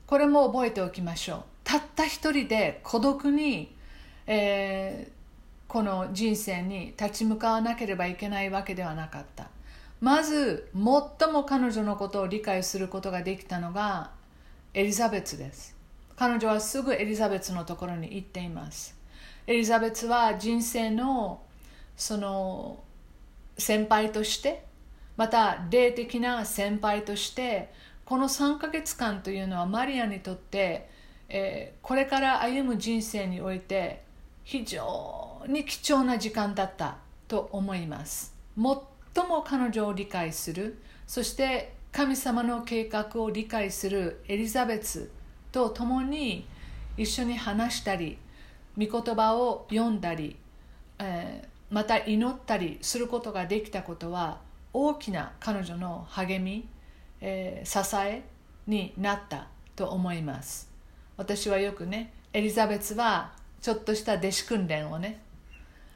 [0.06, 1.44] これも覚えておきましょう。
[1.64, 3.76] たった一人で孤独に、
[4.28, 9.50] えー、この人生に立ち向かわなければいけないわけではなかった。
[10.02, 14.12] まず最も彼女のことを理解することができたのが
[14.76, 15.76] エリザベツです。
[16.16, 18.96] 彼女はすぐエリザベツのところに行っています。
[19.48, 21.42] エリザベツは人生の
[21.98, 22.84] その
[23.58, 24.65] 先輩として
[25.18, 27.72] また霊的な先輩として
[28.06, 30.90] この3ヶ月間というのはマリアにとって、
[31.30, 34.04] えー、これから歩む人生において
[34.44, 36.98] 非常に貴重な時間だった
[37.28, 38.36] と思います。
[38.56, 45.12] 最も彼女を理解するそして神様の計画を理解するエリザベツ
[45.52, 46.46] と共に
[46.98, 48.18] 一緒に話したり
[48.78, 50.36] 御言葉を読んだり、
[51.00, 54.40] えー、また祈ったりすることができたことは
[54.76, 56.68] 大きな彼女の励み
[57.22, 58.24] えー、支え
[58.68, 60.70] になったと思います。
[61.18, 65.22] 私はよくねエリザベスはちょっとした弟子訓練をね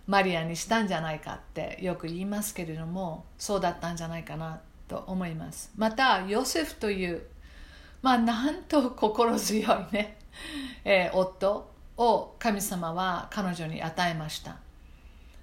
[0.07, 5.71] マリアにしたんじゃないかってよく言いますけれどもそうだったんじゃないかなと思います。
[5.75, 7.21] またヨセフという
[8.01, 10.17] まあなんと心強いね、
[10.85, 14.57] えー、夫を神様は彼女に与えました、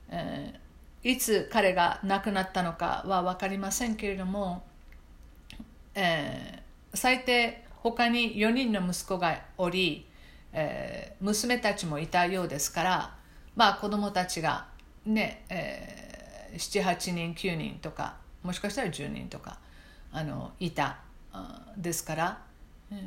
[0.09, 0.66] えー、
[1.09, 4.65] いつ彼が亡くなったのかは分かりませんけれども
[5.99, 10.07] えー、最低他に4人の息子がおり、
[10.53, 13.15] えー、娘たちもいたようですから
[13.57, 14.67] まあ子供たちが
[15.07, 19.59] ね、えー、78人9人とかもしかしたら10人とか
[20.13, 20.99] あのいた
[21.79, 22.39] ですから、
[22.93, 22.99] えー、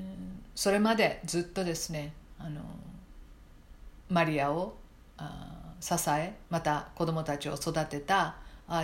[0.56, 2.62] それまでずっとですねあの
[4.10, 4.76] マリアを
[5.80, 8.36] 支えまた子供たちを育てた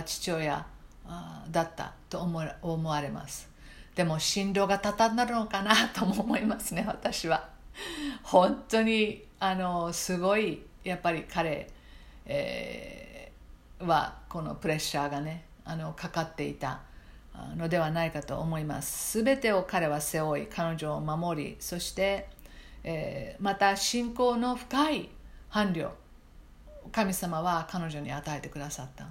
[0.04, 0.66] 父親
[1.50, 3.56] だったと思われます。
[3.96, 7.48] でも心労がたたんだのかなとも思いますね私は
[8.22, 11.70] 本当にあのすごいやっぱり彼、
[12.26, 16.82] えー、はこのプレッシャーがねあのかかっていた
[17.56, 22.28] のではないかと思います全てを彼は背負い彼女を守りそして、
[22.84, 25.08] えー、また信仰の深い
[25.48, 25.90] 伴侶
[26.92, 29.08] 神様は彼女に与えてくださった、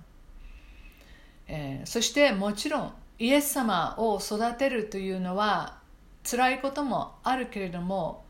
[1.48, 5.78] えー、そしてもちろんイエス様を育てるというのは
[6.30, 8.26] 辛いこともあるけれども、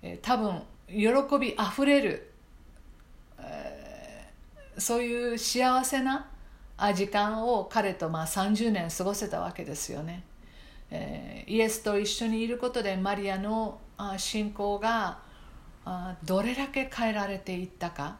[0.00, 2.30] え多分喜びあふれる、
[3.38, 6.28] えー、そういう幸せな
[6.94, 10.22] 時間を彼とまあ30年過ごせたわけですよね、
[10.90, 13.80] えー、イエスと一緒にいることでマリアの
[14.18, 15.18] 信仰が
[16.24, 18.16] どれだけ変えられていったか。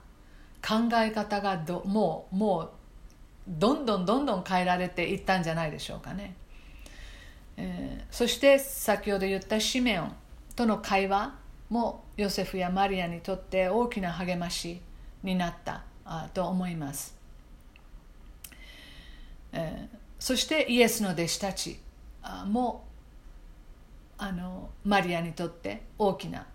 [0.67, 2.71] 考え方がどもうもう
[3.47, 6.35] どんどんどんどん変えられていったんじゃないでしょうかね、
[7.57, 10.13] えー、そして先ほど言ったシメオン
[10.57, 11.37] との会話
[11.71, 14.81] もヨセフやマリアにとって大きな励まし
[15.23, 17.17] になったあと思います、
[19.53, 21.79] えー、そしてイエスの弟子たち
[22.47, 22.85] も
[24.19, 26.47] あのマリアにとって大きな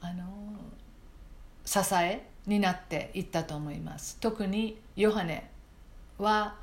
[0.00, 0.24] あの
[1.64, 4.16] 支えになっていったと思います。
[4.18, 5.48] 特にヨハネ
[6.18, 6.56] は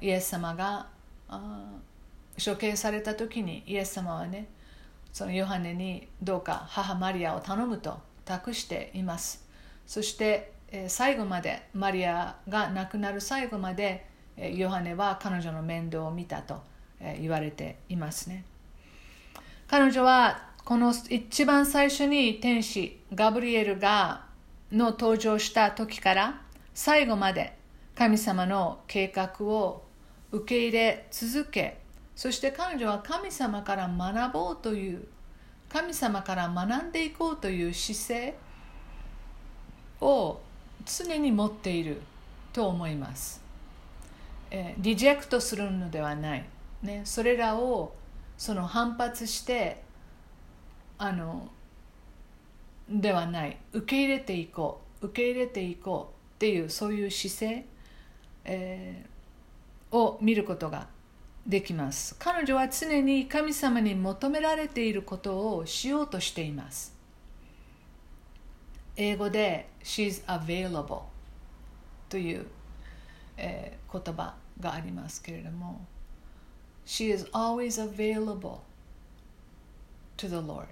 [0.00, 0.86] イエス様が
[2.38, 4.46] 処刑された時にイエス様はね
[5.12, 9.44] そのヨハネにどうか母マリアを頼むと託しています。
[9.86, 10.52] そして
[10.88, 14.06] 最後までマリアが亡くなる最後まで
[14.36, 16.62] ヨハネは彼女の面倒を見たと
[17.18, 18.44] 言われていますね。
[19.66, 24.25] 彼女はこの一番最初に天使ガブリエルが
[24.76, 26.42] の登場した時から
[26.74, 27.56] 最後まで
[27.94, 29.82] 神様の計画を
[30.30, 31.78] 受け入れ続け
[32.14, 35.06] そして彼女は神様から学ぼうという
[35.68, 38.34] 神様から学んでいこうという姿勢
[40.00, 40.40] を
[40.84, 42.02] 常に持っている
[42.52, 43.42] と思います。
[44.50, 46.44] えリジェクトするのではない、
[46.82, 47.94] ね、それらを
[48.38, 49.82] その反発して
[50.98, 51.48] あの
[52.88, 53.58] ではない。
[53.72, 55.06] 受け入れていこう。
[55.06, 57.66] 受け入れていこうっていうそういう姿勢、
[58.44, 60.88] えー、を見ることが
[61.46, 62.16] できます。
[62.18, 66.96] 彼女は常に神様に求められていることをしようとしています。
[68.96, 71.02] 英語で She's available
[72.08, 72.46] という、
[73.36, 75.86] えー、言葉がありますけれども
[76.86, 78.60] She is always available
[80.16, 80.66] to the Lord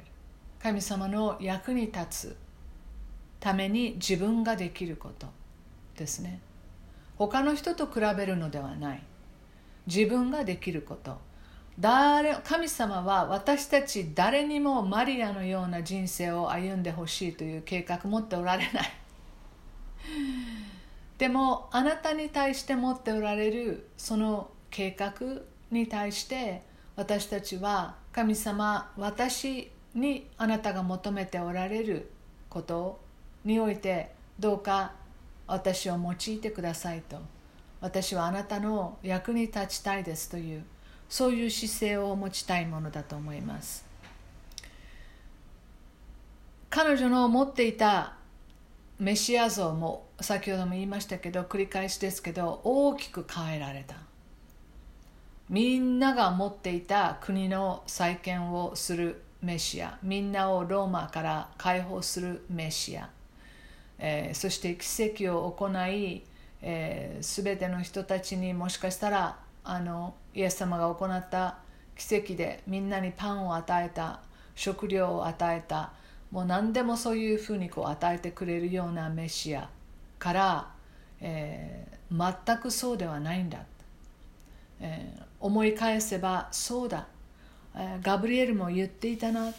[0.65, 2.37] 神様の役に立つ
[3.39, 5.27] ために自分ができること
[5.95, 6.41] ですね。
[7.17, 9.03] 他の人と比べるのではない。
[9.87, 11.19] 自分ができること。
[11.79, 18.93] 誰神様は私たち誰にもマリアのような人生を歩んでほしいという計画持っておられない。
[21.19, 25.13] でもあなたに対して持っておられるその計画
[25.71, 26.63] に対して
[26.97, 32.11] 私たちは神様私にあなたが求めておられる
[32.49, 33.01] こと
[33.45, 34.93] においてどうか
[35.47, 37.19] 私を用いてくださいと。
[37.81, 40.65] 私はあなたの役に立ちたいですという
[41.09, 43.85] そういう姿勢を持ちたいものだと思います。
[46.71, 48.15] 彼女の持っていた
[48.99, 53.97] メシア像も先ほども言いましたけど繰り返しですけど大きく変えられた。
[55.51, 59.99] みんなが持っていた国の再建をするメシア。
[60.03, 63.11] みんなをローマから解放するメシア、
[63.99, 66.25] えー、そして奇跡を行い、
[66.63, 71.59] えー、全ての人たちにもしかしたらあのイエス様が行った
[71.97, 74.21] 奇跡でみんなにパンを与えた
[74.55, 75.93] 食料を与えた
[76.31, 79.69] もう何でもそういうふうにこう与えてくれるようなメシア
[80.19, 80.69] から、
[81.21, 83.59] えー、全くそうではないんだ、
[84.81, 87.07] えー、思い返せばそうだ、
[88.03, 89.53] ガブリエルも言っていたな。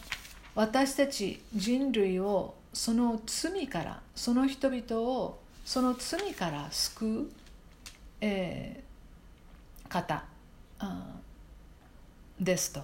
[0.54, 7.30] 私たち人類をその罪からその人々をその罪から救う、
[8.20, 10.24] えー、方
[12.40, 12.82] ですと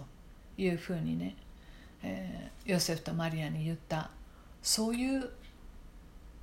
[0.58, 1.36] いうふうにね、
[2.02, 4.10] えー、ヨセフとマリアに言った。
[4.62, 5.28] そういう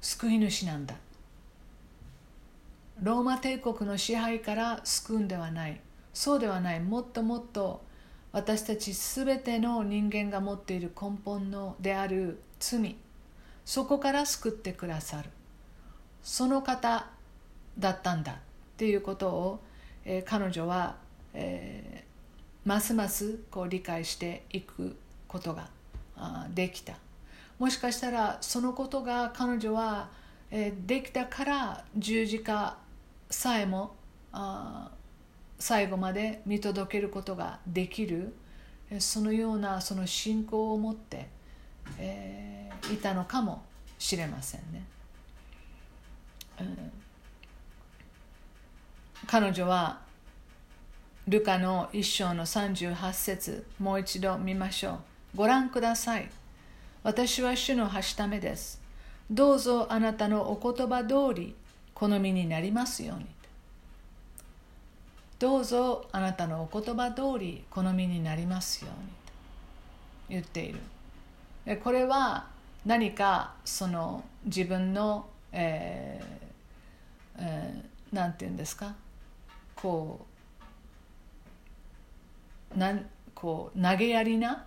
[0.01, 0.95] 救い主なんだ。
[3.01, 5.79] ローマ帝国の支配から救うんではない。
[6.13, 6.79] そうではない。
[6.79, 7.81] もっともっと
[8.31, 12.95] 私たち全ての人間が持っている根本のである罪
[13.65, 15.29] そこから救ってくださる。
[16.23, 17.07] その方
[17.77, 18.35] だったんだっ
[18.77, 19.59] ていうことを、
[20.05, 20.97] えー、彼女は、
[21.33, 25.69] えー、ますますこう理解していくことが
[26.53, 26.95] できた。
[27.57, 30.09] もしかしたらそのことが彼女は、
[30.49, 32.77] えー、できたから十字架
[33.29, 33.95] さえも
[34.31, 34.91] あ
[35.59, 38.33] 最後まで見届けることができる
[38.97, 41.27] そのようなその信仰を持って、
[41.99, 43.63] えー、いたのかも
[43.99, 44.83] しれませんね。
[46.59, 46.91] うん、
[49.27, 49.99] 彼女は
[51.27, 54.97] ルカの一章の38節もう一度見ましょう。
[55.35, 56.31] ご覧ください。
[57.03, 58.81] 私は主のはしためです。
[59.29, 61.55] どうぞあなたのお言葉通り
[61.93, 63.38] 好みになりますように。
[65.39, 69.13] どうぞあなたのお言葉通り好みになりますようにと
[70.29, 70.79] 言っている。
[71.81, 72.47] これは
[72.85, 78.93] 何かその自分の、えーえー、なんて言うんですか？
[79.75, 80.25] こ
[82.75, 84.65] うなんこう投げやりな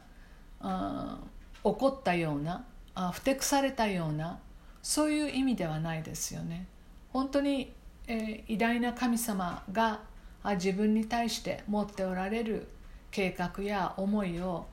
[0.60, 1.18] あ
[1.62, 2.64] 怒ったような
[2.94, 4.38] あふてくされたような
[4.82, 6.66] そういう意味ではないですよね。
[7.12, 7.72] 本当に、
[8.06, 10.00] えー、偉大な神様が
[10.44, 12.68] 自分に対して持っておられる
[13.10, 14.66] 計画や思いを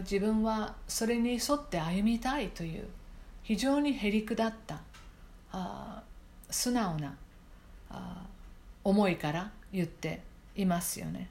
[0.00, 2.88] 自分はそれに沿って歩みたいという
[3.42, 4.80] 非常にへりくだった
[6.50, 7.14] 素直な
[8.82, 10.22] 思いから言って
[10.56, 11.28] いますよね。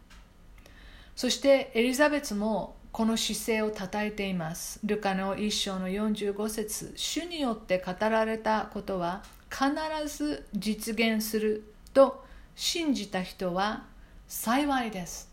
[1.15, 4.79] そしてエリザベスもこの姿勢をたたえています。
[4.83, 9.67] ルカの一章の45節主によって語られたことは必
[10.07, 12.23] ず実現すると
[12.55, 13.83] 信じた人は
[14.27, 15.29] 幸いです。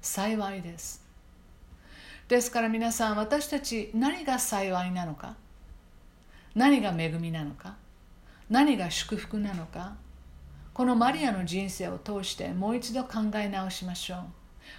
[0.00, 1.02] 幸いです。
[2.28, 5.36] ですから皆さん私たち何が幸いなのか？
[6.54, 7.76] 何が恵みなのか？
[8.48, 9.94] 何が祝福なのか？
[10.74, 14.18] このマリアの人生を通してもう一度考え直しましょう。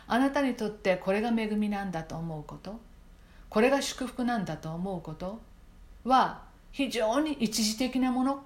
[0.07, 2.79] あなたにとってこれが恵みなんだと思うこと？
[3.49, 5.39] これが祝福なんだと思うこと？
[6.03, 6.41] は
[6.71, 8.43] 非常に一時的なもの？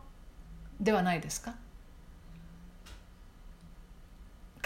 [0.82, 1.56] ではないですか？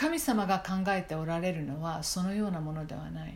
[0.01, 3.35] 神様が考えておられるのはそのようなものではない。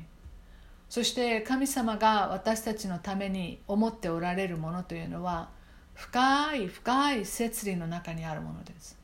[0.90, 5.50] そして神様が私たちのために思っておられるものというのは
[5.94, 8.98] 深い深い摂理の中にあるものです。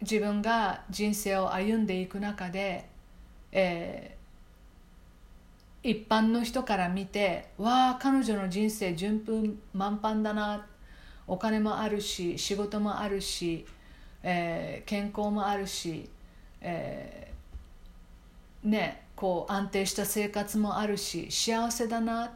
[0.00, 2.88] 自分が人生を歩んでいく中で、
[3.52, 4.16] えー
[5.88, 10.66] 一般の人から見てわあ彼女の人生順風満帆だな。
[11.28, 13.64] お金もあるし仕事もあるし、
[14.28, 16.10] えー健康もあるし、
[16.60, 22.32] えーねこう安定した生活もあるし幸せだな。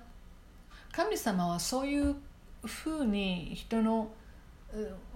[0.92, 2.16] 神様はそういう
[2.64, 4.10] ふうに人の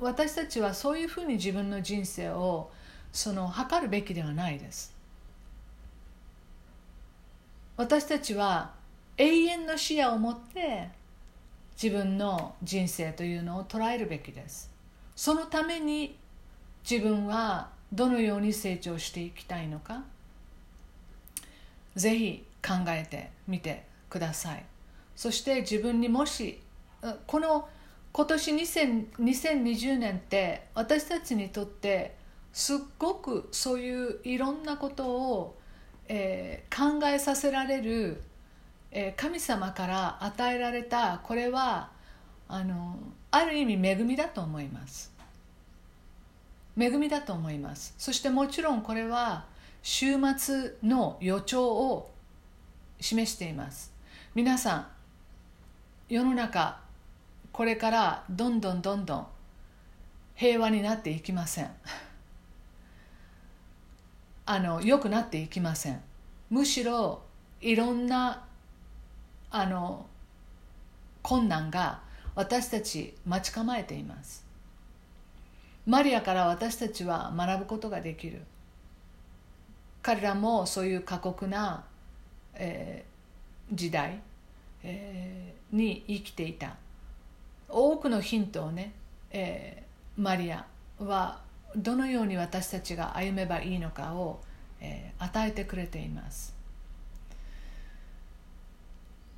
[0.00, 2.70] 私たちはそういうふうに自分の人生を
[3.12, 4.94] その測るべきではないです。
[7.76, 8.72] 私たちは
[9.16, 10.88] 永遠の視野を持って
[11.80, 14.70] 自分の人生というのを捉えるべきです。
[15.14, 16.18] そのために
[16.88, 20.02] 自分はどのように成長していきたいのか
[21.96, 24.64] ぜひ考えてみてください。
[25.14, 26.60] そして自分にもし
[27.26, 27.68] この
[28.12, 32.16] 今年2000 2020年って私たちにとって
[32.52, 35.58] すっごくそういういろんなことを、
[36.08, 38.20] えー考えさせられる、
[38.90, 41.90] えー神様から与えられたこれは
[42.48, 42.98] あの
[43.30, 45.13] ある意味恵みだと思います。
[46.76, 47.94] 恵みだと思います。
[47.98, 49.46] そしてもちろんこれは
[49.82, 52.10] 週末の予兆を
[53.00, 53.92] 示しています。
[54.34, 54.88] 皆さん
[56.08, 56.80] 世の中
[57.52, 59.26] これからどんどんどんどん
[60.34, 61.70] 平和になっていきません。
[64.46, 66.02] あの良くなっていきません。
[66.50, 67.22] むしろ
[67.60, 68.44] いろんな
[69.50, 70.06] あの
[71.22, 72.02] 困難が
[72.34, 74.43] 私たち待ち構えています。
[75.86, 78.42] マリアから私たちは学ぶことができる。
[80.02, 81.84] 彼らもそういう過酷な、
[82.54, 83.14] えー
[83.74, 84.20] 時代、
[84.82, 86.76] えーに生きていた。
[87.68, 88.92] 多くのヒントをね、
[89.30, 90.66] えーマリア
[90.98, 91.40] は
[91.76, 94.40] どのように私たちが歩めばいいのかを、
[94.80, 96.54] えー与えてくれています、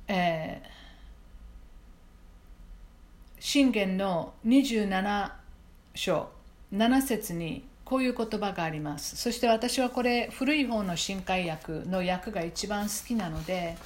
[0.07, 0.77] えー
[3.39, 5.31] 信玄の27
[5.95, 6.36] 章。
[6.73, 9.15] 7節にこういう言葉があります。
[9.15, 13.77] そして私はこれ古い方の新海訳の訳が一番好きなので、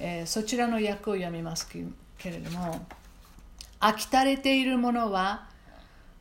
[0.00, 2.86] えーそちらの訳を読みますけれども
[3.80, 5.48] 飽きたれている者は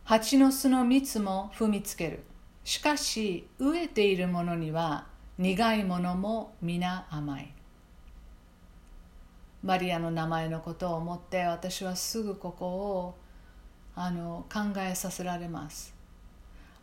[0.03, 2.23] 蜂の巣の蜜も踏みつける。
[2.63, 5.05] しかし飢えている者には
[5.37, 7.53] 苦いものも皆甘い。
[9.63, 13.15] マリアの名前のことを思って私はすぐここを
[13.99, 15.91] あの考えさせられます。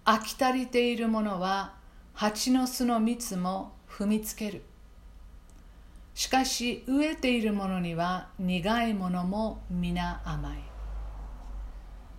[0.05, 1.75] 飽き足りている者は
[2.13, 4.63] 蜂の巣の蜜も踏みつける。
[6.13, 10.59] しかし飢えている者には苦いものも皆甘い。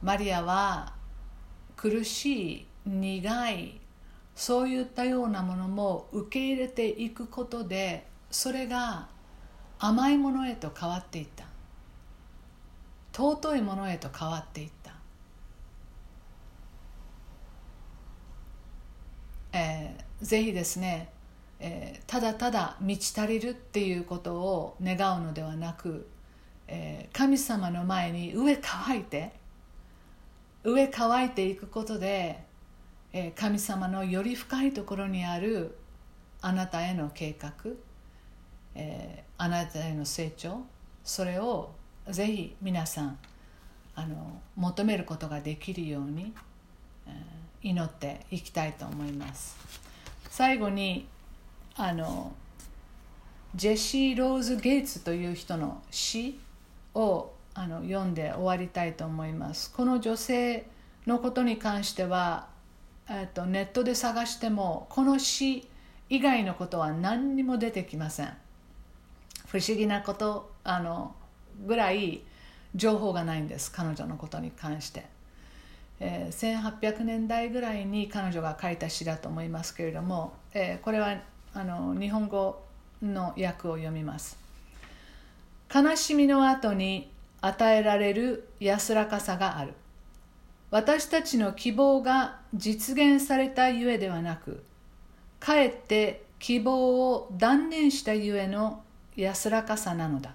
[0.01, 0.93] マリアは
[1.75, 3.81] 苦しい苦い
[4.33, 9.09] そういったようなものも受け入れていくことでそれが
[9.77, 11.43] 甘いものへと変わっていった。
[13.15, 14.91] 尊いものへと変わっていった、
[19.55, 21.09] えーぜひですね、
[21.59, 26.07] えーただただ満ち足りるっていうことを願うのではなく、
[26.67, 29.31] えー神様の前に上乾いて
[30.65, 32.43] 上乾いていくことで、
[33.13, 35.77] え神様のより深いところにある
[36.41, 37.51] あなたへの計画、
[38.73, 40.63] えあなたへの成長
[41.03, 41.71] それを
[42.09, 43.17] ぜひ皆さん
[43.95, 46.33] あの求めることができるように、
[47.07, 47.34] えー
[47.65, 49.57] 祈っていきたいと思います。
[50.29, 51.07] 最後に
[51.75, 52.31] あの
[53.55, 56.39] ジェシー・ローズ・ゲイツという人の詩
[56.93, 59.73] をあの読んで終わりたいと思います。
[59.73, 60.67] この女性
[61.07, 62.47] のことに関しては、
[63.09, 65.67] えっとネットで探してもこの詩
[66.09, 68.33] 以外のことは何にも出てきません。
[69.47, 71.15] 不思議なことあの
[71.65, 72.21] ぐらい
[72.75, 73.71] 情報がないんです。
[73.71, 75.14] 彼女のことに関して、
[75.99, 81.17] えー1800年代ぐらいに彼女が書いた詩だと思いますけれども、えこれは
[81.53, 82.61] あの日本語
[83.01, 84.37] の訳を読みます。
[85.73, 87.11] 悲しみの後に
[87.41, 89.73] 与えられる安らかさがある。
[90.71, 94.63] 私たちの希望が実現されたゆえではなく
[95.39, 98.83] かえって希望を断念したゆえの
[99.15, 100.31] 安らかさなのだ。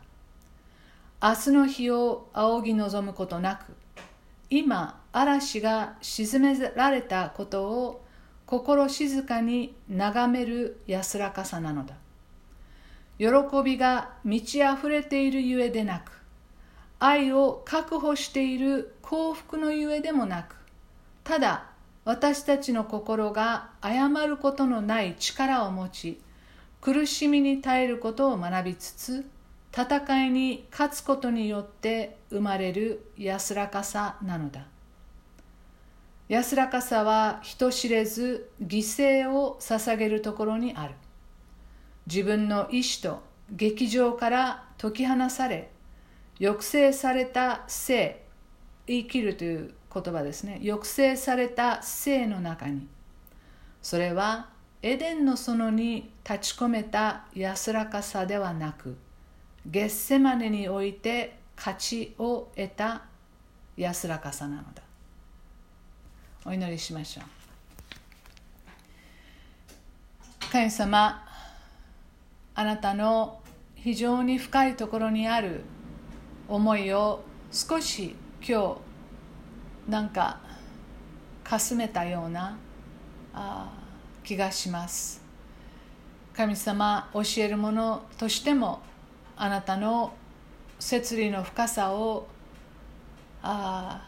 [1.22, 3.76] 明日の日を仰ぎ望むことなく
[4.48, 8.04] 今嵐が沈められたことを
[8.46, 11.94] 心静かに眺める安らかさなのだ。
[13.20, 13.26] 喜
[13.62, 16.10] びが満ち溢れているゆえでなく
[16.98, 20.56] 愛を確保している幸福のゆえでもなく
[21.22, 21.66] ただ
[22.06, 26.20] 私たちの心が誤ることのない力を持ち
[26.80, 29.26] 苦しみに耐えることを学びつつ
[29.70, 34.66] 戦いに勝つことによって生まれる安らかさなのだ。
[36.30, 40.94] 安らかさは人知れず犠牲を捧げるところにある。
[42.06, 45.72] 自分の意志と劇場から解き放され
[46.38, 48.24] 抑制された性
[48.86, 50.60] 生きるという言葉ですね。
[50.62, 52.86] 抑制された性の中に
[53.82, 54.50] それは
[54.82, 58.96] エデンの園に立ち込めた安らかさではなく
[59.66, 63.02] ゲッセマネにおいて勝ちを得た
[63.76, 64.89] 安らかさなのだ。
[66.44, 67.24] お祈りしましょう。
[70.50, 71.22] 神様
[72.54, 73.40] あなたの
[73.74, 75.62] 非常に深いところにある
[76.48, 77.22] 思いを
[77.52, 78.78] 少し今
[79.86, 80.40] 日なんか
[81.44, 82.56] かすめたような
[83.34, 83.70] あ
[84.24, 85.22] 気がします。
[86.34, 88.80] 神様教えるものとしても
[89.36, 90.14] あなたの
[90.78, 92.26] 摂理の深さを
[93.42, 94.06] あ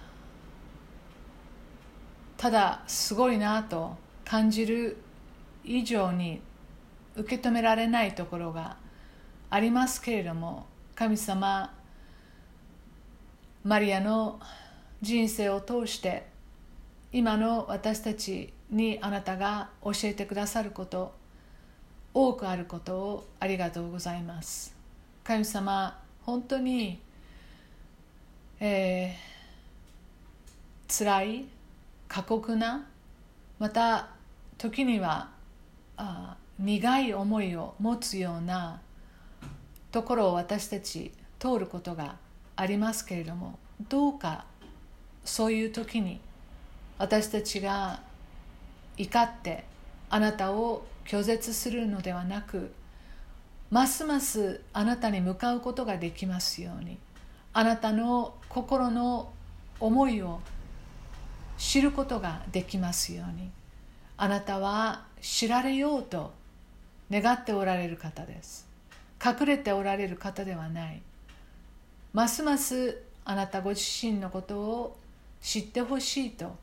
[2.43, 4.97] ただすごいなと感じる
[5.63, 6.41] 以上に
[7.15, 8.79] 受け止められないところが
[9.49, 10.67] ありますけれども
[10.97, 11.73] 神様
[13.63, 14.41] マリアの
[15.03, 16.27] 人生を通して
[17.13, 21.15] 今の私たちにあなたが教えてくださること
[22.13, 24.75] 多くあることをありがとうございます。
[25.23, 27.01] 神様本当に、
[28.59, 31.45] えー、辛い
[32.13, 32.87] 過酷な
[33.59, 34.11] また
[34.59, 35.31] 時には
[35.97, 38.83] あ苦い思いを持つような
[39.93, 42.17] ところを私たち通ることが
[42.55, 43.59] ありますけれども
[43.89, 44.45] どうか
[45.25, 46.21] そういう時に
[46.99, 48.03] 私たちが
[48.99, 49.65] 怒って
[50.11, 52.75] あなたを拒絶するのではなく
[53.71, 56.99] ますますあなたに向かうことができますように
[57.55, 59.33] あなたの心の
[59.81, 60.41] 思いを
[61.63, 63.49] 知ることができますように。
[64.17, 66.33] あなたは知られようと
[67.09, 68.67] 願っておられる方です。
[69.25, 71.01] 隠れておられる方ではない。
[72.13, 74.99] ますますあなたご自身のことを
[75.41, 76.57] 知ってほしいと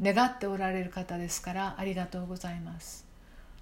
[0.00, 3.04] 願っておられる方ですからありがとうございます。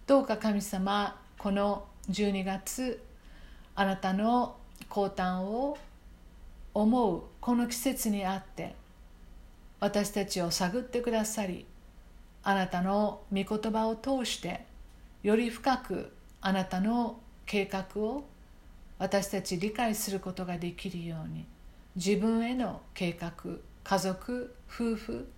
[0.06, 3.02] どうか神様この12月
[3.74, 4.56] あなたの
[4.88, 5.76] 降誕を
[6.72, 8.76] 思うこの季節にあって
[9.84, 11.66] 私たちを探ってくださり
[12.42, 14.64] あなたの御言葉を通して
[15.22, 18.24] より深くあなたの計画を
[18.98, 21.44] 私たち理解することができるように
[21.96, 23.32] 自分への計画
[23.82, 25.28] 家族夫婦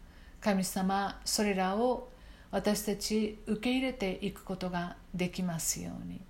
[0.40, 2.08] 神様それらを
[2.52, 6.20] 私たち受け入れていくことができますように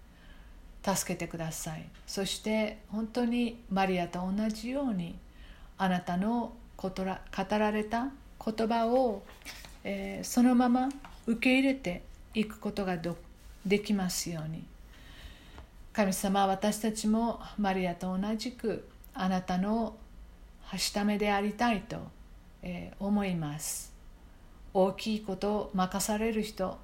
[0.82, 1.86] 助けてください。
[2.06, 5.18] そして本当にマリアと同じように
[5.76, 6.92] あなたの語
[7.58, 8.08] られた
[8.44, 9.22] 言葉を、
[9.84, 10.88] えー、そのまま
[11.26, 12.02] 受け入れて
[12.34, 12.98] いくことが
[13.64, 14.64] できますように。
[15.92, 19.96] 神様私たちもマリアと同じくあなたの
[20.64, 21.96] はしためでありたいと、
[22.62, 23.92] えー、思います。
[24.74, 26.78] 大きいことを任される人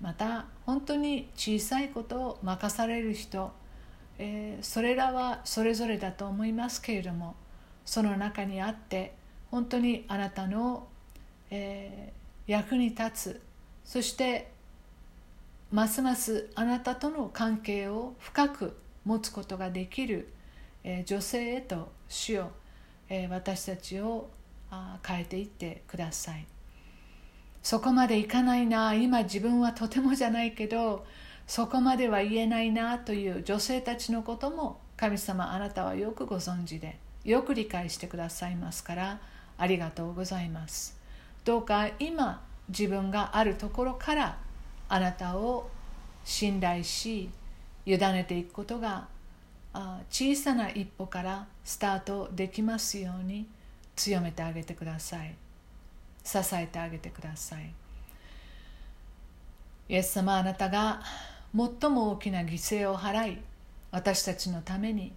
[0.00, 3.50] また本当に小さいことを任される人、
[4.18, 7.34] えー、それらはそれぞれだと思いますけれども
[7.84, 9.14] その中にあって
[9.50, 10.86] 本当にあなたの、
[11.50, 13.40] えー、役に立つ
[13.84, 14.50] そして
[15.72, 20.32] ますますあなたとの関係を深く持つことができる、
[20.84, 22.50] えー、女性へと主よ、
[23.08, 24.30] えー、私たちを
[24.70, 26.46] あ変えていってください。
[27.62, 31.04] そこまでいかないな今自分はとてもじゃないけど
[31.46, 39.20] そこまでは言えないなという女性たちのことも神様あなたはよくご存知でよく理解してくださいますから
[39.60, 40.98] ありがとうございます
[41.44, 44.38] どうか今自分があるところから
[44.88, 45.70] あなたを
[46.24, 47.30] 信頼し
[47.86, 49.06] 委ねていくことが
[50.10, 53.46] 小さな一歩からスタートできますように
[53.94, 55.34] 強めてあげてください。
[56.24, 57.72] 支えてあげてください
[59.88, 61.02] イエス様あなたが
[61.56, 63.38] 最も大きな犠牲を払い
[63.90, 65.12] 私たちのために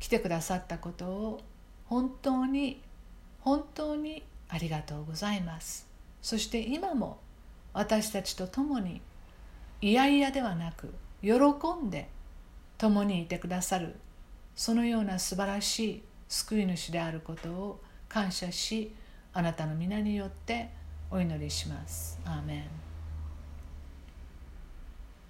[0.00, 1.40] 来てくださったことを
[1.86, 2.82] 本当に
[3.40, 5.86] 本当にありがとうございます
[6.22, 7.18] そして今も
[7.72, 9.00] 私たちと共に
[9.80, 10.92] いやいやではなく
[11.22, 11.30] 喜
[11.82, 12.08] んで
[12.76, 13.94] 共にいてくださる
[14.56, 18.92] そのような素晴らしい救い主であることを感謝し
[19.32, 20.68] あなたの皆によって
[21.10, 22.18] お祈りします。
[22.24, 22.87] アーメン